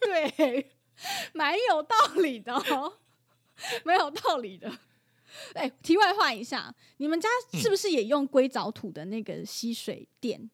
[0.00, 0.70] 对，
[1.32, 2.92] 蛮有道理的哦，
[3.84, 4.70] 蛮有道理的。
[5.54, 10.50] 哎、题外话一下，你们家是不是也用硅藻土的那个吸水垫？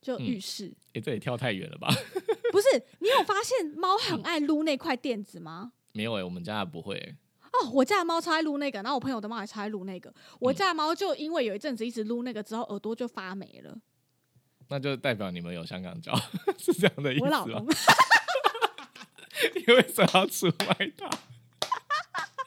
[0.00, 1.88] 就嗯浴室、诶，这也跳太远了吧？
[2.50, 2.82] 不是？
[3.00, 5.72] 你有发现猫很爱撸那块垫子吗？
[5.92, 7.16] 没有诶，我们家不会诶。
[7.52, 10.08] 哦，我家的猫超爱撸那个，然后我朋友的猫也超爱撸那个。
[10.10, 13.76] 嗯我家的猫就因为有一阵子一直撸那个之后，耳朵就发霉了。
[14.68, 16.14] 那就代表你们有香港脚，
[16.56, 17.66] 是这样的意思吗我老公？
[19.56, 21.08] 你为什么要出卖他？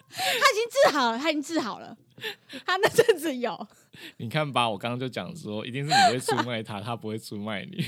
[0.09, 1.97] 他已经治好了，他已经治好了。
[2.65, 3.67] 他那阵子有，
[4.17, 7.77] 你看吧，我刚刚就讲说，一定是你会出卖他，他不会出卖你。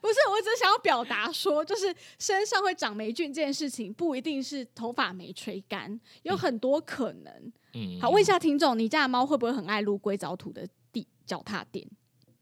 [0.00, 7.52] 不是，我只是想要表达说，就是身上会长霉菌这件事情，不一定是头发没吹干，有很多可能。
[7.74, 11.86] 嗯，好，问一下听众，你家的猫会不会很爱撸硅藻土的地脚踏垫？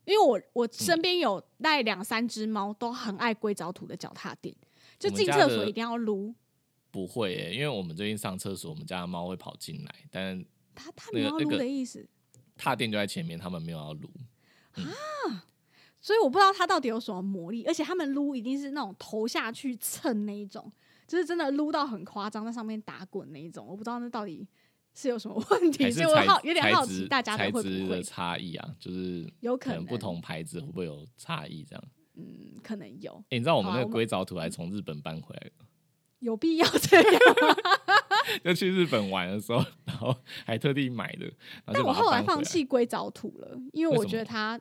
[0.06, 4.54] 因为我我身边有大概两三只猫都很爱硅藻土的脚踏垫，
[4.98, 6.34] 就进厕所一定要撸。
[6.90, 10.42] 不会诶，因为我们最近上厕所，我们家的猫会跑进来，但
[10.78, 12.08] 它它没有要撸的意思，
[12.56, 14.08] 踏垫就在前面，他们没有要撸
[14.74, 15.44] 啊。
[16.00, 20.72] 所以我不知道他到底有什么魔力，而且他们撸一定是那种头下去蹭那一种，
[21.08, 23.66] 就是真的撸到很夸张，在上面打滚那一种。
[23.66, 24.46] 我不知道那到底
[24.94, 31.84] 是有什么问题，所以我好有点好奇大家材的会不会质的差异啊，就是有可能不同牌子会不会有差异这样？
[32.14, 35.66] 嗯，可能有诶你知道我们那个硅藻土还从日本搬回来的，
[36.20, 37.12] 有必要这样
[37.42, 37.56] 吗？
[38.44, 40.14] 就去日本玩的时候，然后
[40.44, 41.30] 还特地买的，
[41.66, 41.92] 但我。
[41.92, 44.60] 后来放弃硅藻土了，因为我觉得它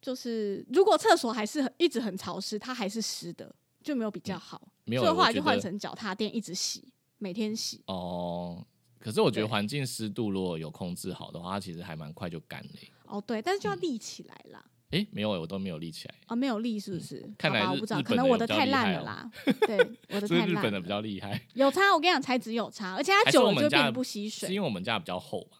[0.00, 4.68] 就是如果厕所还是很一直很潮湿，它还是湿的，就没有比较好。
[4.84, 7.82] 没有，所以后来就换成脚踏垫，一直洗，每天洗。
[7.86, 8.66] 哦。
[8.98, 12.90] 可是我觉得环境湿度如果有控制好的话，它其实还蛮快就干了耶。
[13.04, 14.64] 哦，对，但是嗯就要立起来啦。
[14.94, 17.20] 诶，没有诶，我都没有立起来，啊，没有立是不是？
[17.26, 19.30] 嗯看来我不知道，可能我的太烂了啦。
[19.66, 19.76] 对，
[20.10, 20.60] 我的是太烂了。
[20.60, 25.58] 日本的比较厉害，有差，我跟你讲，材质有差，而且它久了就会变得不吸水是因为我们家比较厚嘛。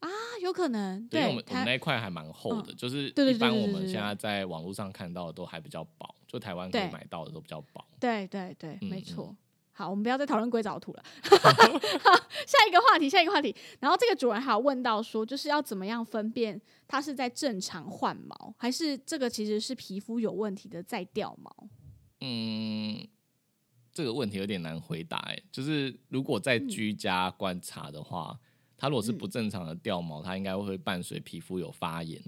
[0.00, 0.08] 啊，
[0.42, 1.06] 有可能。
[1.08, 7.84] 对，我对们，我们那一块还蛮厚的，嗯就是一般我们现在在网络上看到的都还比较薄，就台湾可以对买到的都比较薄。
[8.00, 9.34] 对对对，嗯没错。
[9.72, 11.02] 好，我们不要再讨论硅藻土了。
[11.24, 13.54] 下一个话题，下一个话题。
[13.80, 21.68] 然后这个主人还有问到说，就是要怎么样分辨它是在正常换毛，还是这个其实是皮肤有问题的在掉毛？
[22.20, 23.08] 嗯，
[23.92, 28.38] 这个问题有点难回答哎，就是如果在居家观察的话，
[28.76, 32.22] 它如果是不正常的掉毛，它应该会伴随皮肤有发炎，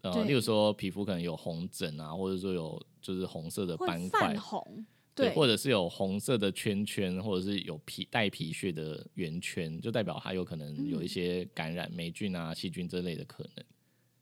[0.00, 4.84] 呃，例如说皮肤可能有红疹啊，或者说有就是红色的斑块，红，
[5.14, 13.64] 对，或者是有红色的圈圈，或者是有皮带皮屑的圆圈，就代表它有可能有一些感染霉菌啊、细菌之类的可能。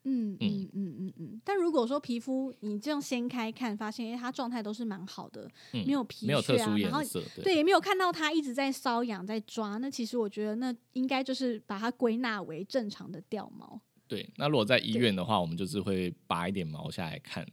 [0.04, 7.00] 嗯嗯嗯嗯嗯，但如果说皮肤你这样掀开看，发现哎，它状态都是蛮好的，没有皮屑啊，然后
[7.42, 13.80] 对，也没有看到它一直在瘙痒在抓，那其实我觉得那应该就是把它归纳为正常的掉毛。
[14.08, 17.46] 对，那如果在医院的话，我们就是会拔一点毛下来看，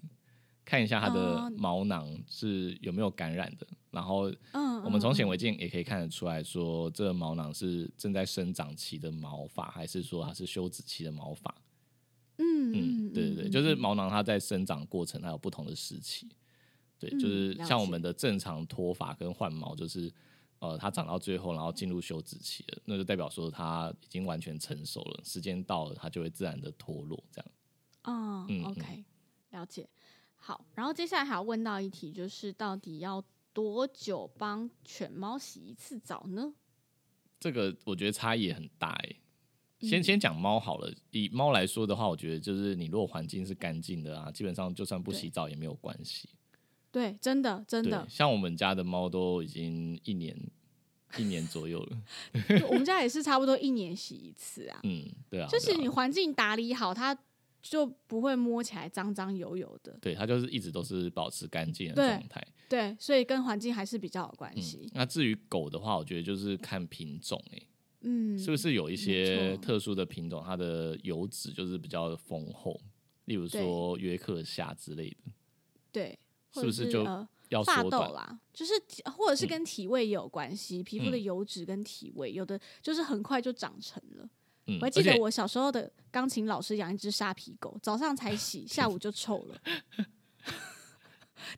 [0.70, 11.56] 看一下它的毛囊是有没有感染的，然后嗯，我们从显微镜也可以看得出来说，这个毛囊是正在生长期的毛发，还是说它是休止期的毛发。
[12.38, 16.30] 嗯嗯，对对对，就是毛囊它在生长过程它有不同的时期，
[17.00, 20.14] 对，就是像我们的正常脱发跟换毛，就是
[20.60, 27.52] 呃它长到最后，然后进入休止期了，那就代表说它已经完全成熟了，时间到了它就会自然的脱落，这样。
[28.04, 29.04] 哦，OK，
[29.50, 29.90] 了解。
[30.40, 33.24] 好，然后接下来还要问到一题，就是到底要
[33.54, 36.54] 多久帮犬猫洗一次澡呢？
[37.40, 39.16] 这个我觉得差异也很大哎。
[39.82, 46.28] 先先讲猫好了，以猫来说的话，我觉得就是你如果环境是干净的啊，基本上就算不洗澡也没有关系。
[46.92, 48.06] 对，真的真的。
[48.10, 50.38] 像我们家的猫都已经一年
[51.18, 51.98] 一年左右了，
[52.68, 54.82] 我们家也是差不多一年洗一次啊。
[54.84, 57.18] 嗯，对啊，就是你环境打理好，它
[57.62, 59.98] 就不会摸起来脏脏油油的。
[60.02, 62.46] 对，它就是一直都是保持干净的状态。
[62.68, 64.90] 对，所以跟环境还是比较有关系。
[64.94, 67.62] 那至于狗的话，我觉得就是看品种哎。
[68.02, 72.80] 嗯，是不是有一些特殊的品种，它的油脂就是比较丰厚，
[73.26, 75.32] 例如说约克夏之类的。
[75.92, 76.18] 对，
[76.54, 77.04] 是不是就
[77.50, 78.40] 要发痘啦？
[78.54, 78.72] 就是
[79.06, 84.30] 或者是跟体味也有关系，皮肤的油脂跟体味，有的就是很快就长成了。
[84.78, 89.58] 我还记得我小时候的钢琴老师养一只沙皮狗，早上才洗，下午就臭了。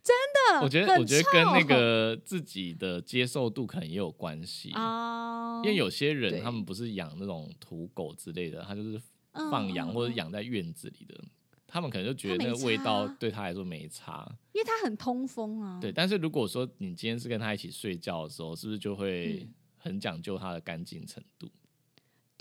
[0.02, 0.14] 真
[0.54, 5.60] 的，我觉得，我觉得跟那个自己的接受度可能也有关系啊。
[5.64, 9.00] 因为有些人他们不是养那种土狗之类的，他就是
[9.32, 11.20] 放养或者养在院子里的，
[11.66, 15.78] 他们可能就觉得那个味道对他来说没差，因为它很通风啊。
[15.80, 19.46] 对，但是如果说你今天是跟他一起睡觉的时候，是不是就会
[19.76, 21.50] 很讲究它的干净程度？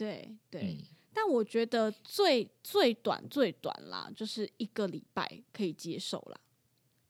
[0.02, 0.78] 对对，
[1.14, 6.40] 但我觉得最最短最短啦，就是一个礼拜可以接受啦。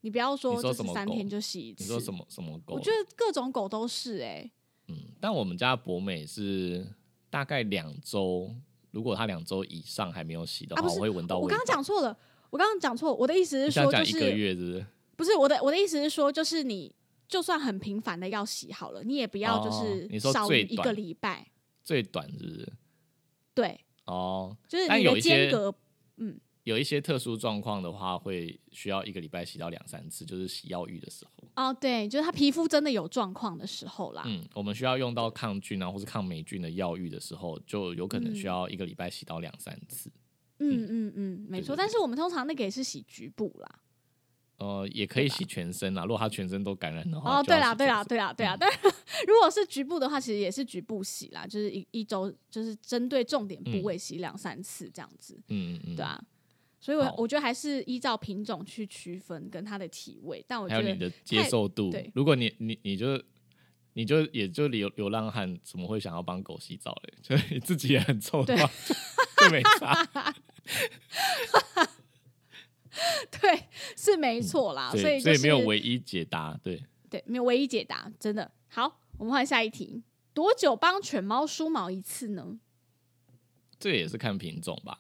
[0.02, 1.84] 你不要说就是三天就洗一次。
[1.86, 2.74] 你说什么什么狗？
[2.74, 4.52] 我觉得各种狗都是哎。
[4.89, 6.86] 嗯，但我们家博美是
[7.30, 8.54] 大概两周，
[8.89, 11.39] 如果它两周以上还没有洗的话，我会闻到。
[11.39, 12.18] 我刚刚讲错了，
[12.50, 14.86] 我刚刚讲错，我的意思是说，就是一个月，是不是？
[15.16, 16.94] 不是我的，我的意思是说，就是你
[17.30, 21.48] 就算很频繁的要洗好了，你也不要就是少于一个礼拜。
[21.84, 22.74] 最短是不是？
[23.62, 23.80] 对。
[24.05, 25.74] 哦，就是你的间隔，
[26.18, 26.39] 嗯。
[26.64, 31.43] 有一些特殊状况的话，会需要一个礼拜洗到两三次，就是洗药浴的时候。
[31.55, 34.22] 哦，对，就是他皮肤真的有状况的时候啦。
[34.28, 40.12] 嗯，我们需要用到抗菌啊，或是抗霉菌的药浴的时候，就有可能需要一个礼拜洗到两三次。
[40.59, 41.76] 嗯嗯嗯，没错。
[41.76, 43.80] 但是我们通常那个也是洗局部啦。
[44.62, 46.03] 呃，也可以洗全身啦。
[46.03, 48.55] 如果他全身都感染的话，哦，对啦，对啦，对啦，对啦。
[48.59, 48.70] 但
[49.28, 55.34] 如果是局部的话，其实也是局部洗啦，就是一一周就是针对重点部位洗两三次这样子。
[55.47, 56.22] 嗯嗯嗯，对啊。
[56.80, 61.91] 所以，我我觉得还是依照品种去区分跟它的体味，但我觉得还有你的接受度。
[62.14, 63.22] 如果你你你就
[63.93, 67.14] 你就也就流流浪汉，怎么会想要帮狗洗澡嘞？
[67.22, 68.70] 所以你自己也很臭的话，
[69.38, 70.07] 就没差。
[73.42, 74.92] 对，是没错啦。
[74.92, 79.00] 所以所以没有唯一解答，对对，没有唯一解答，真的好。
[79.18, 82.60] 我们换下一题：多久帮犬猫梳毛一次呢？
[83.80, 84.98] 这也是看品种吧。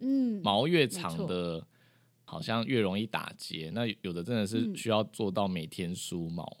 [0.00, 1.66] 嗯，毛越长的，
[2.24, 3.70] 好像越容易打结。
[3.74, 6.56] 那有的真的是需要做到每天梳毛。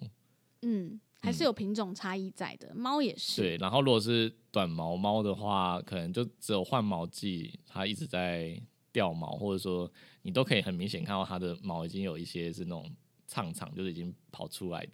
[0.62, 2.74] 嗯，还是有品种差异在的。
[2.74, 3.42] 猫也是。
[3.42, 8.60] 对，然后如果是短毛猫的话，可能就只有换毛季，它一直在
[8.92, 9.90] 掉毛，或者说
[10.24, 12.90] 你都可以很明显看到它的毛已经有一些是那种
[13.28, 14.92] 畅长，就是已经跑出来的。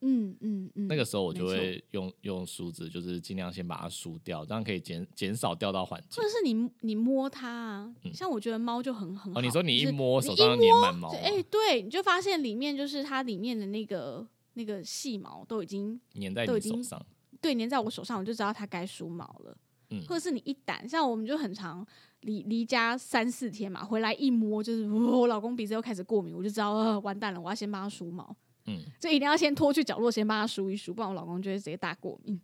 [0.00, 6.22] 嗯嗯嗯，那个时候我就会用用梳子，就是尽量先把它梳掉，这样可以减减少掉到环境。
[6.22, 9.40] 或者是你你摸它啊，像我觉得猫就很很好。
[9.40, 17.06] 哦，你说你一摸手上粘满毛，哎，对，你就发现里面就是它里面的那个那个细毛都已经粘在你手上，
[17.40, 19.56] 对，粘在我手上，我就知道它该梳毛了。
[19.90, 21.84] 嗯，或者是你一掸，像我们就很长
[22.28, 28.36] 离离家三四天嘛，回来一摸就是我老公鼻子又开始过敏，我就知道呃完蛋了，我要先帮他梳毛。
[28.66, 32.38] 嗯，就一定要先拖去角落，先帮他梳一梳，不然我老公就会直接大过敏。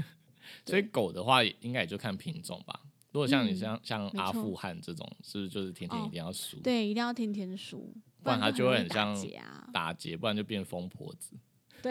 [0.66, 2.78] 所以狗的话，应该也就看品种吧。
[3.10, 7.90] 如果像你嗯像、像阿富汗这种，是不是就是天天哦一定要梳、对，一定要天天梳，
[8.22, 9.16] 不然它就会很像
[9.72, 11.34] 打结，不然就变疯婆子。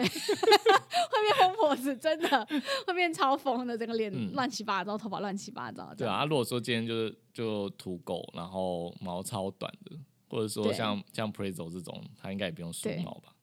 [0.00, 2.46] 会变疯婆子，真的
[2.86, 5.92] 会变超疯的，整个脸嗯乱七八糟，头发乱七八糟。
[5.96, 9.96] 对啊，啊如果说今天就是就土狗，然后毛超短的，
[10.28, 13.34] 或者说像像 Prezo 这种，它应该也不用梳毛吧？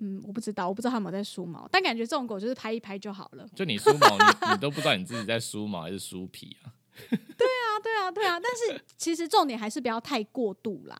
[0.00, 3.44] 嗯，我不知道，我不知道他有没有在梳毛，但感觉这种狗就是拍一拍就好了。
[3.56, 4.24] 就你梳毛，你
[4.54, 6.70] 你都不知道你自己在梳毛还是梳皮啊？
[7.10, 10.96] 对啊，对啊，对啊，但是其实重点还是不要太过度啦。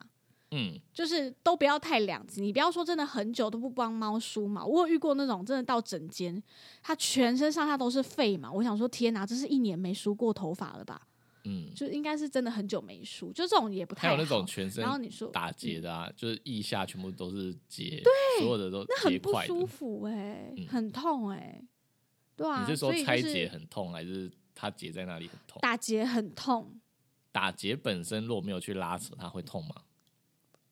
[0.51, 4.65] 嗯，就是都不要太两极，你不要说真的很久都不帮猫梳毛。
[4.65, 6.43] 我有遇过那种真的到整间，
[6.83, 8.51] 它全身上下都是废毛。
[8.53, 11.01] 我想说，天哪，这是一年没梳过头发了吧？
[11.45, 19.33] 嗯，就应该是真的很久没梳，就这种也不太有那种全身然后你说打结的啊，就是腋下全部都是结，对，所有的都那很不。
[19.47, 21.63] 舒服哎、嗯很痛哎、
[22.37, 25.61] 对啊，你是说拆结很痛，还是它结在那里很痛？
[25.63, 26.81] 打结很痛？
[27.31, 29.75] 打结本身如果没有去拉扯，它会痛吗？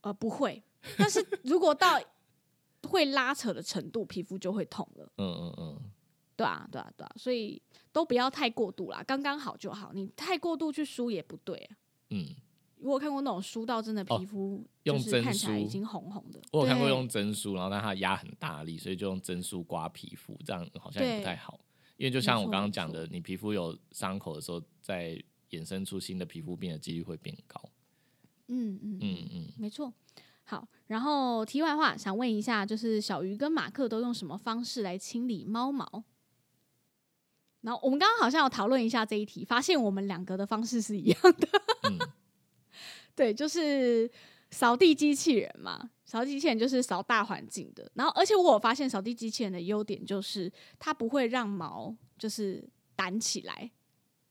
[0.06, 0.62] 呃，不会，
[0.96, 2.00] 但是如果到
[2.84, 5.12] 会拉扯的程度，皮肤就会痛了。
[5.18, 5.80] 嗯嗯嗯，
[6.36, 9.90] 对啊，对啊，对啊，所以都不要太过度啦，刚刚好就好。
[9.92, 11.76] 你太过度去梳也不对、啊。
[12.10, 12.24] 嗯，
[12.78, 16.40] 我有看过那种梳到真的哦皮肤就是用针梳看起来已经红红的。
[16.52, 21.58] 我有看过用针梳，然后但它压很大力，所以就用针梳刮皮肤，这样好像也不太好。
[21.96, 27.60] 因为就像我刚刚讲的，你皮肤有伤口的时候，再衍生出新的皮肤病的几率会变高。
[28.48, 29.92] 嗯嗯嗯嗯，没错。
[30.44, 36.04] 好，然后题外话，想问一下，就是小鱼跟马克都用什么方式来清理猫毛？
[37.62, 41.48] 然后我们刚刚好像有讨论一下这一题，发现我们两个的方式是一样的。
[41.90, 41.98] 嗯
[43.16, 44.08] 对，就是
[44.52, 47.90] 扫地机器人嘛，扫地机器人就是扫大环境的。
[47.94, 52.62] 然后，而且我有发现扫地机器人的优点就是它不会让毛就是
[52.96, 53.68] 掸起来，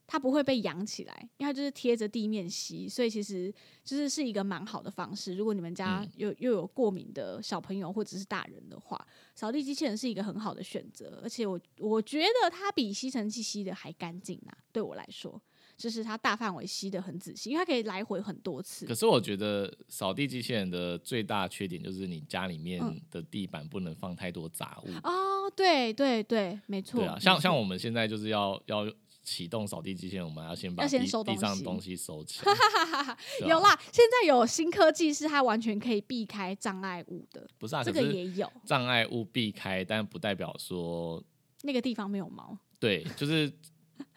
[0.08, 3.54] 它不会被扬起来，因为它就是贴着地面吸，所以其实
[3.84, 5.36] 就是是一个蛮好的方式。
[5.36, 11.20] 如果你们家嗯有又有过敏的小朋友或者是大人的话，扫地机器人是一个很好的选择。
[11.24, 15.42] 而且我我觉得它比吸尘器吸的还干净呐，对我来说。
[15.78, 18.96] 就是它大范围吸的很仔细，因为它可以来回很多次可。
[18.96, 24.88] 是我觉得扫地机器人的最大缺点就是你家里面嗯的地板不能放太多杂物。
[25.04, 27.02] 哦，对对对，没错。
[27.02, 28.90] 对啊，像像我们现在就是要要
[29.26, 32.54] 启动扫地机器人，我们要先把要先地上的东西收起来。
[33.40, 38.50] 对啊有啦，现在有新科技是它完全可以避开障碍物的，不是啊，这可是个也有。
[38.64, 41.22] 障碍物避开，但不代表说
[41.64, 43.52] 那个地方没有毛，对，就是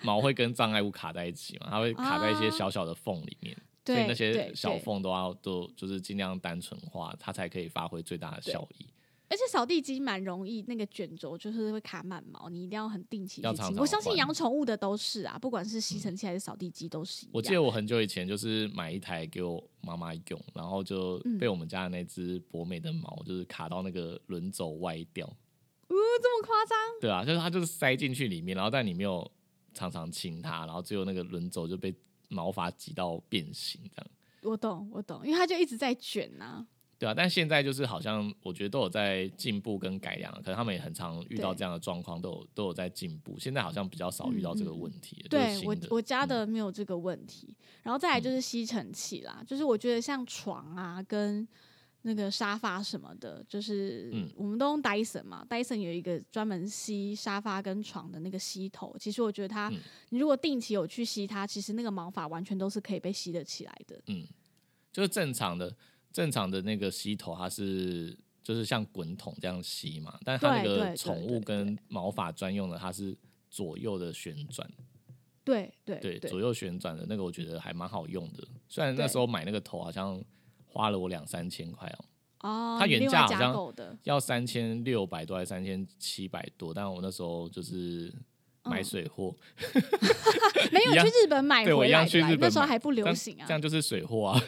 [0.03, 3.57] 毛会跟障碍物卡在一起嘛，它会 卡在一些啊小小的缝里面，
[3.87, 8.87] 所对以那些小缝都要都就是尽量单纯化，它才可以发挥最大的效益。
[9.29, 13.77] 而且扫地机蛮容易，那个卷轴就是会卡满毛，你一定要很定期去清。
[13.77, 17.33] 我相信换养宠物的都是啊，不管是吸尘器还是扫地机都是一样。
[17.35, 25.27] 我记得我很久以前就是买一台给我妈妈用，然后就嗯被我们家的那只博美的毛就是卡到那个轮轴歪掉。
[25.27, 26.79] 哦，这么夸张？
[27.01, 29.31] 对啊，就是它就是塞进去里面，然后但你没有
[29.75, 31.95] 常常清它，然后最后那个轮轴就被
[32.29, 34.11] 毛发挤到变形这样。
[34.43, 36.67] 我懂，我懂，因为它就一直在卷呐、
[36.99, 43.39] 对啊，但现在就是好像我觉得都有在进步跟改良，可能他们也很常遇到对这样的状况，都有都有在进步。
[43.39, 51.47] 现在好像比较少遇到这个问题对我我家嗯的没有这个问题，然后再来就是吸尘器啦，就是我觉得像床啊跟
[52.03, 59.79] 那个沙发什么的，就是嗯我们都用 Dyson 嘛，Dyson 有一个专门吸沙发跟床的那个吸头，其实我觉得它，嗯
[60.11, 64.01] 你如果定期有去吸它，其实那个毛发完全都是可以被吸得起来的。
[64.07, 64.27] 嗯，
[64.93, 65.77] 就是正常的
[66.19, 73.17] 正常的那个吸头，它是就是像滚筒这样吸嘛，但是它那个宠物跟毛发专用的，它是
[73.49, 74.69] 左右的旋转，
[75.45, 78.43] 对对对，左右旋转的那个，我觉得还蛮好用的。
[78.69, 79.09] 虽然那对。
[79.09, 80.21] 时候买那个头好像
[80.67, 82.05] 花了我两三千块哦，
[82.49, 88.13] 哦，它原价好像要三千六百多还是三千七百多，但我那时候就是
[88.65, 89.33] 买嗯水货，
[90.73, 93.45] 没有 去日本买对我一样去日本买那时候还不流行啊。
[93.47, 93.55] 这。
[93.55, 94.43] 样就是水货啊，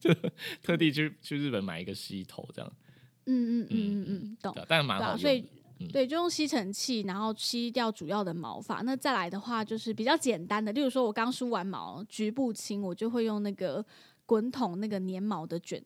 [0.00, 0.12] 就
[0.62, 2.72] 特地去去日本买一个吸头这样，
[3.26, 5.18] 嗯嗯嗯嗯嗯，懂但蛮好用的。
[5.18, 5.44] 所以
[5.92, 8.82] 对，就用吸尘器，然后吸掉主要的毛发。
[8.82, 13.84] 那再来的话，就是比较简单的，例如说我刚梳完毛，局部清，我就会用那个
[14.26, 15.82] 滚筒那个粘毛的卷，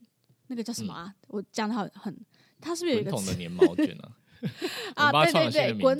[0.48, 1.14] 那个叫什么啊？
[1.28, 2.16] 我讲的好很，
[2.60, 3.96] 它是不是有一个词滚筒的粘毛卷
[4.96, 5.24] 啊， 我啊？
[5.24, 5.96] 对对对，滚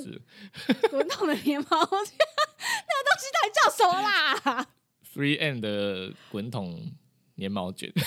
[0.91, 2.17] 滚筒的粘毛卷，
[2.59, 4.67] 那个东西到底叫什么啦
[5.15, 6.91] ？，Three N 的滚筒
[7.37, 7.93] 粘毛卷。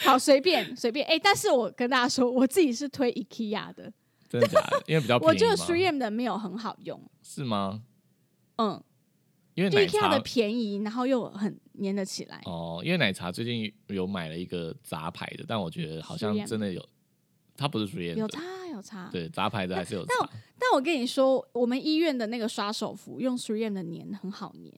[0.00, 3.92] 好随便随便，哎、但是我跟大家说，我自己是推 IKEA 的，
[4.28, 4.82] 真的假的？
[4.86, 7.82] 因为比较便 宜我觉得吗 3M 的没有很好用，是吗？
[8.56, 8.82] 嗯，
[9.54, 12.40] 因为奶 IKEA 的便宜，然后又很粘得起来。
[12.46, 16.82] 哦，因为奶茶最近有买了一个杂牌的，但我觉得好像真的有，
[17.54, 18.40] 它不是属于有差
[18.72, 20.30] 有差，对杂牌的还是有但差。
[20.58, 24.72] 但我跟你说，我们医院的那个刷手服用 3M 的粘很好粘，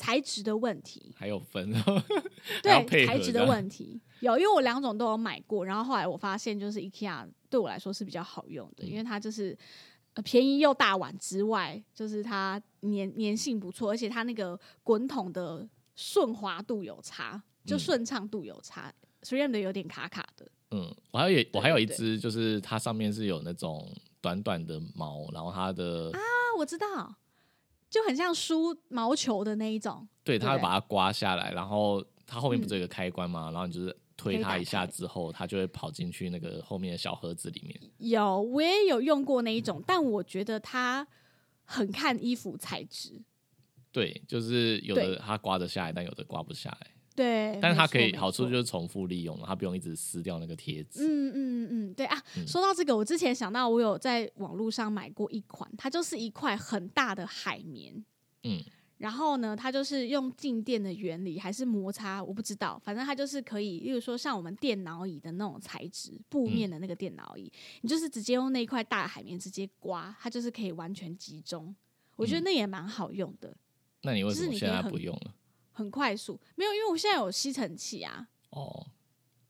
[0.00, 1.70] 材质的问题，还有分，
[2.62, 4.00] 对材质的问题。
[4.20, 8.90] 有，因为我两种都有买过，然后后来我发现就是 IKEA 对我来说是比较好用的，嗯。
[8.90, 9.56] 因为它就是。
[10.14, 17.78] 呃便宜又大碗之外，就是它粘粘性不错，而且它那个滚筒的顺滑度有差，就嗯。
[17.78, 18.92] 顺畅度有差。
[19.22, 21.94] 3M 的有点卡卡的，嗯，我还有我还有一对。
[21.94, 23.88] 只，就是它上面是有那种
[24.20, 26.18] 短短的毛，然后它的、啊，
[26.58, 27.14] 我知道，
[27.90, 30.08] 就很像梳毛球的那一种。
[30.24, 33.50] 对，对不对它会把它刮下来，然后它后面不是嗯有一个开关吗？
[33.50, 37.78] 然后你就是推它一下之后，它就会跑进去那个后面的小盒子里面。
[37.98, 41.06] 有，我也有用过那一种，但我觉得它
[41.64, 43.20] 很看衣服材质。
[43.90, 46.86] 对，就是有的它刮得下来，但有的刮不下来。
[47.20, 51.04] 对，但是它可以好处就是重复利用了，它不用一直撕掉那个贴纸。
[51.06, 52.16] 嗯嗯嗯，对啊。
[52.38, 58.02] 嗯说到这个，我之前想到我有在网络上买过一款，它就是一块很大的海绵，
[58.44, 58.64] 嗯，
[58.96, 67.52] 然后呢，它就是用静电的原理还是摩擦，我不知道，反正它就是可以，例如说像我们电脑椅的那种材质，布嗯面的那个电脑椅，
[67.82, 71.74] 你就是直接用那一块大海绵直接刮，它就是可以完全集中。
[72.16, 73.54] 我觉得嗯那也蛮好用的，
[74.02, 75.34] 那你为什么现在不用了？
[75.80, 76.38] 很快速。
[76.54, 78.86] 没有，因为我现在有吸尘器啊，哦，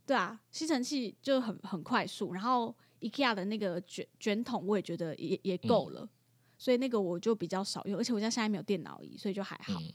[0.06, 6.08] 对啊，吸尘器就很很快速，然后 IKEA 的那个卷卷筒我也觉得也也够嗯了，
[6.56, 9.80] 所以那个我就比较少用，而且我家现在没有电脑椅，所以就还好。
[9.80, 9.92] 嗯，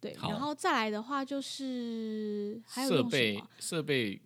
[0.00, 3.42] 对，然后再来的话就是还有设备？
[3.58, 4.20] 设备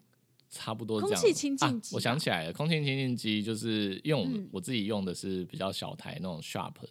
[0.51, 1.21] 差不多这样。
[1.21, 6.89] 空气清净啊机我想起来了，空气清净机就是因为我们、嗯我自己用的是比较小台那种 Sharp 的，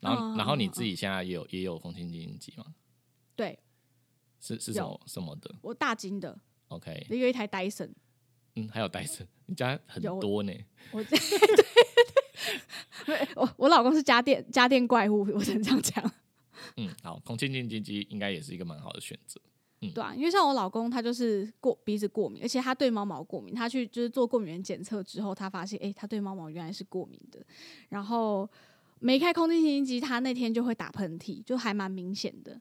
[0.00, 2.64] 然后、嗯然后你嗯自己现在也有也有空气清净机吗？
[3.36, 3.58] 对
[4.40, 7.90] 是是什么什么的我大金的？OK，有一台 Dyson，
[8.56, 10.52] 嗯，还有戴森，你家很多呢。
[10.92, 11.18] 我对
[13.06, 16.12] 对， 我我老公是家电家电怪物，我只能这样讲。
[16.76, 19.40] 嗯，好，空气清新机应该也是一个蛮好的选择。
[19.80, 23.54] 嗯对啊，因为像我老公他就是过鼻子过敏，而且他对猫毛过敏。
[23.54, 27.44] 他去就是做过敏原检测之后，他发现哎，他对猫毛原来是过敏的。
[27.90, 28.48] 然后
[29.00, 32.60] 没开空气清新机，他那天就会打喷嚏，就还蛮明显的。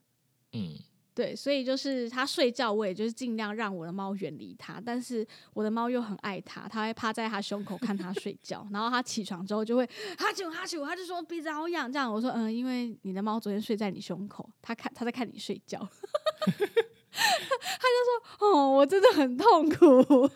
[0.53, 0.77] 嗯，
[1.13, 9.85] 对，所以就是他睡觉，我也就是尽量让我的猫远离他，但是我的猫又很爱他，他会趴在他胸口看他睡觉，然后他起床之后就会
[10.17, 12.11] 哈啾哈啾，他就说鼻子好痒，这样。
[12.11, 15.79] 我说嗯，因为你的猫昨天睡在你胸口，他看他在看你睡觉，
[16.45, 20.31] 他就说哦，我真的很痛苦，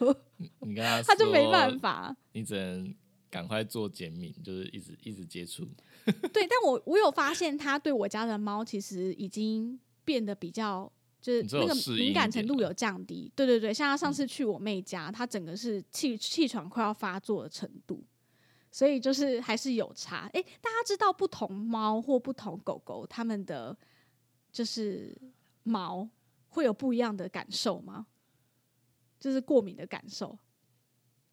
[0.61, 2.95] 你跟 他他就没办，法，你只能
[3.29, 5.67] 赶快做减敏，就是一直一直接触。
[6.31, 9.77] 对，但我我有发现他对我家的猫其实已经
[10.07, 10.89] 变得比较。
[11.19, 18.01] 就是那个敏感程度有降低，对对对，像他上次去我妹家，他整个是气气喘快要发作的程度，
[18.71, 20.29] 所以就是还是有差。
[20.33, 23.75] 诶，大家知道不同猫或不同狗狗它们的
[24.51, 25.19] 就是
[25.63, 26.07] 毛
[26.49, 28.05] 会有不一样的感受吗？
[29.19, 30.37] 就是过敏的感受。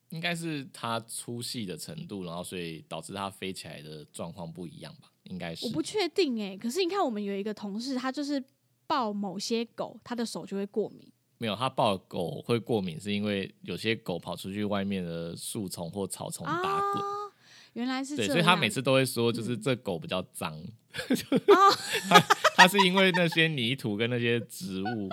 [0.09, 5.13] 应该是它粗细的程度，然后所以导致它飞起来的状况不一样吧？
[5.25, 8.43] 应该是我不确定诶，可是你看我们有一个同事，他就是
[8.87, 11.01] 抱某些狗，他的手就会过敏。
[11.39, 11.55] 没有。
[11.57, 17.03] 它抱狗会过敏，是因为有些狗跑出去外面的树丛或草丛打滚。
[17.03, 17.33] 啊，
[17.75, 18.35] 原来是这对，样。
[18.35, 21.59] 所以他每次都会说，嗯就是这狗比较脏，啊
[22.09, 22.21] 它
[22.57, 25.09] 它是因为那些泥土跟那些植物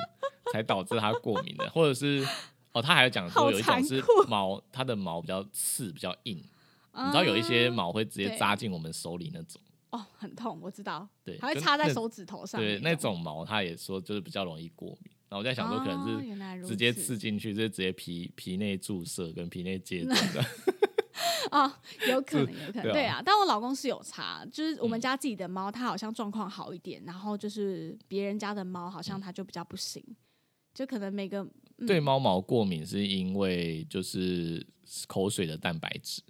[0.54, 2.26] 才导致它过敏的，或者是
[2.72, 6.42] 哦，他还有讲好说有一种是毛，它的毛比较刺，比较硬，
[6.92, 9.60] 啊你知道有一些毛会直接扎进我们手里那种，
[9.92, 12.60] 哦，很痛，我知道，对，还会插在手指头上。
[12.60, 15.12] 对，那种毛他也说就是比较容易过敏。
[15.30, 20.46] 然后我在想说，可哦能是直接刺进去，就是直接皮皮内注射跟皮内接种的。
[21.52, 23.22] 啊，有可能， 有可能，对啊。
[23.24, 30.04] 但我老公是有查，就是我们嗯家自己的猫，它好像状况好一点，然后就是别人家的猫，好像它就比较不行，
[30.74, 31.46] 就可能每个
[31.78, 34.66] 嗯对猫毛过敏是因为就是
[35.08, 36.22] 口水的蛋白质，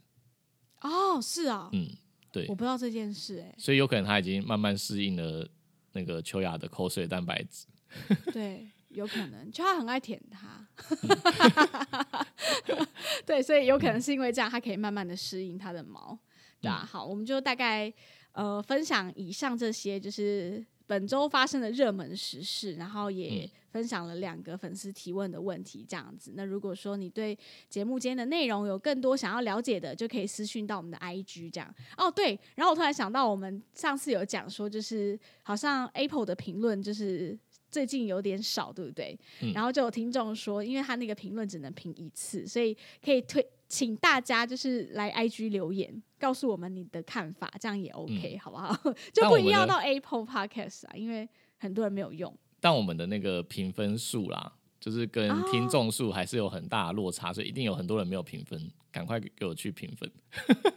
[0.82, 1.88] 哦，是啊，嗯，
[2.32, 5.48] 对我，不知道这件事，哎，所以有可能它已经慢慢适应了
[5.94, 7.66] 那个秋雅的口水蛋白质。
[8.32, 10.66] 对，有可能，就他很爱舔它，
[12.70, 12.88] 嗯
[13.26, 16.18] 对，所以有可能是因为这样，它可以慢慢的适应它的毛，
[16.62, 16.88] 对嗯啊。
[16.90, 17.94] 好，我们就大概
[18.32, 26.34] 呃分享以上这些，就是本周发生的热门时事，然后也分享了两个粉丝提问的问题，这样子。
[26.36, 27.38] 那如果说你对
[27.70, 31.74] 节目间的内容有更多想要了解的，就可以私讯到我们的 IG 这样。
[31.96, 37.40] 哦，对，然后我突然想到，我们上次有讲说，就是好像 Apple 的评论就是
[37.72, 39.18] 最近有点少，对不对？
[39.54, 43.44] 然后就有听众说，因为他那个评论只能评一次，所以可以推。
[43.68, 48.76] 请大家就是来 IG 留言，告诉我们你的看法，这样也 OK，好不好？
[49.14, 51.26] 就不一定要到 Apple Podcast 啊，因为
[51.58, 52.38] 很多人没有用。
[52.60, 58.60] 但我们的那个评分数啦，就是跟听众数还是有很大的落差，所以一定有很多人没有评分，
[58.92, 60.12] 赶快给我去评分。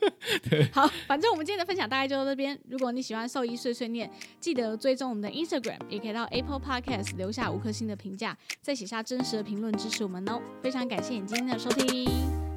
[0.72, 2.56] 好，反正我们今天的分享大概就到这边。
[2.68, 10.38] 如果你喜欢兽医碎碎念，记得追踪我们的 Instagram，也可以到 Apple Podcast 留下五颗星的评价，再写下真实的评论支持我们哦。
[10.62, 12.04] 非常感谢你今天的收听。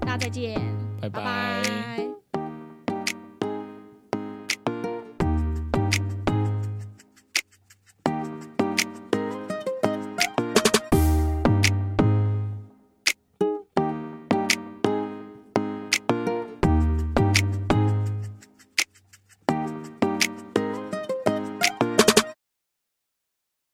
[0.02, 0.60] 大家再见，
[1.02, 2.26] 拜拜。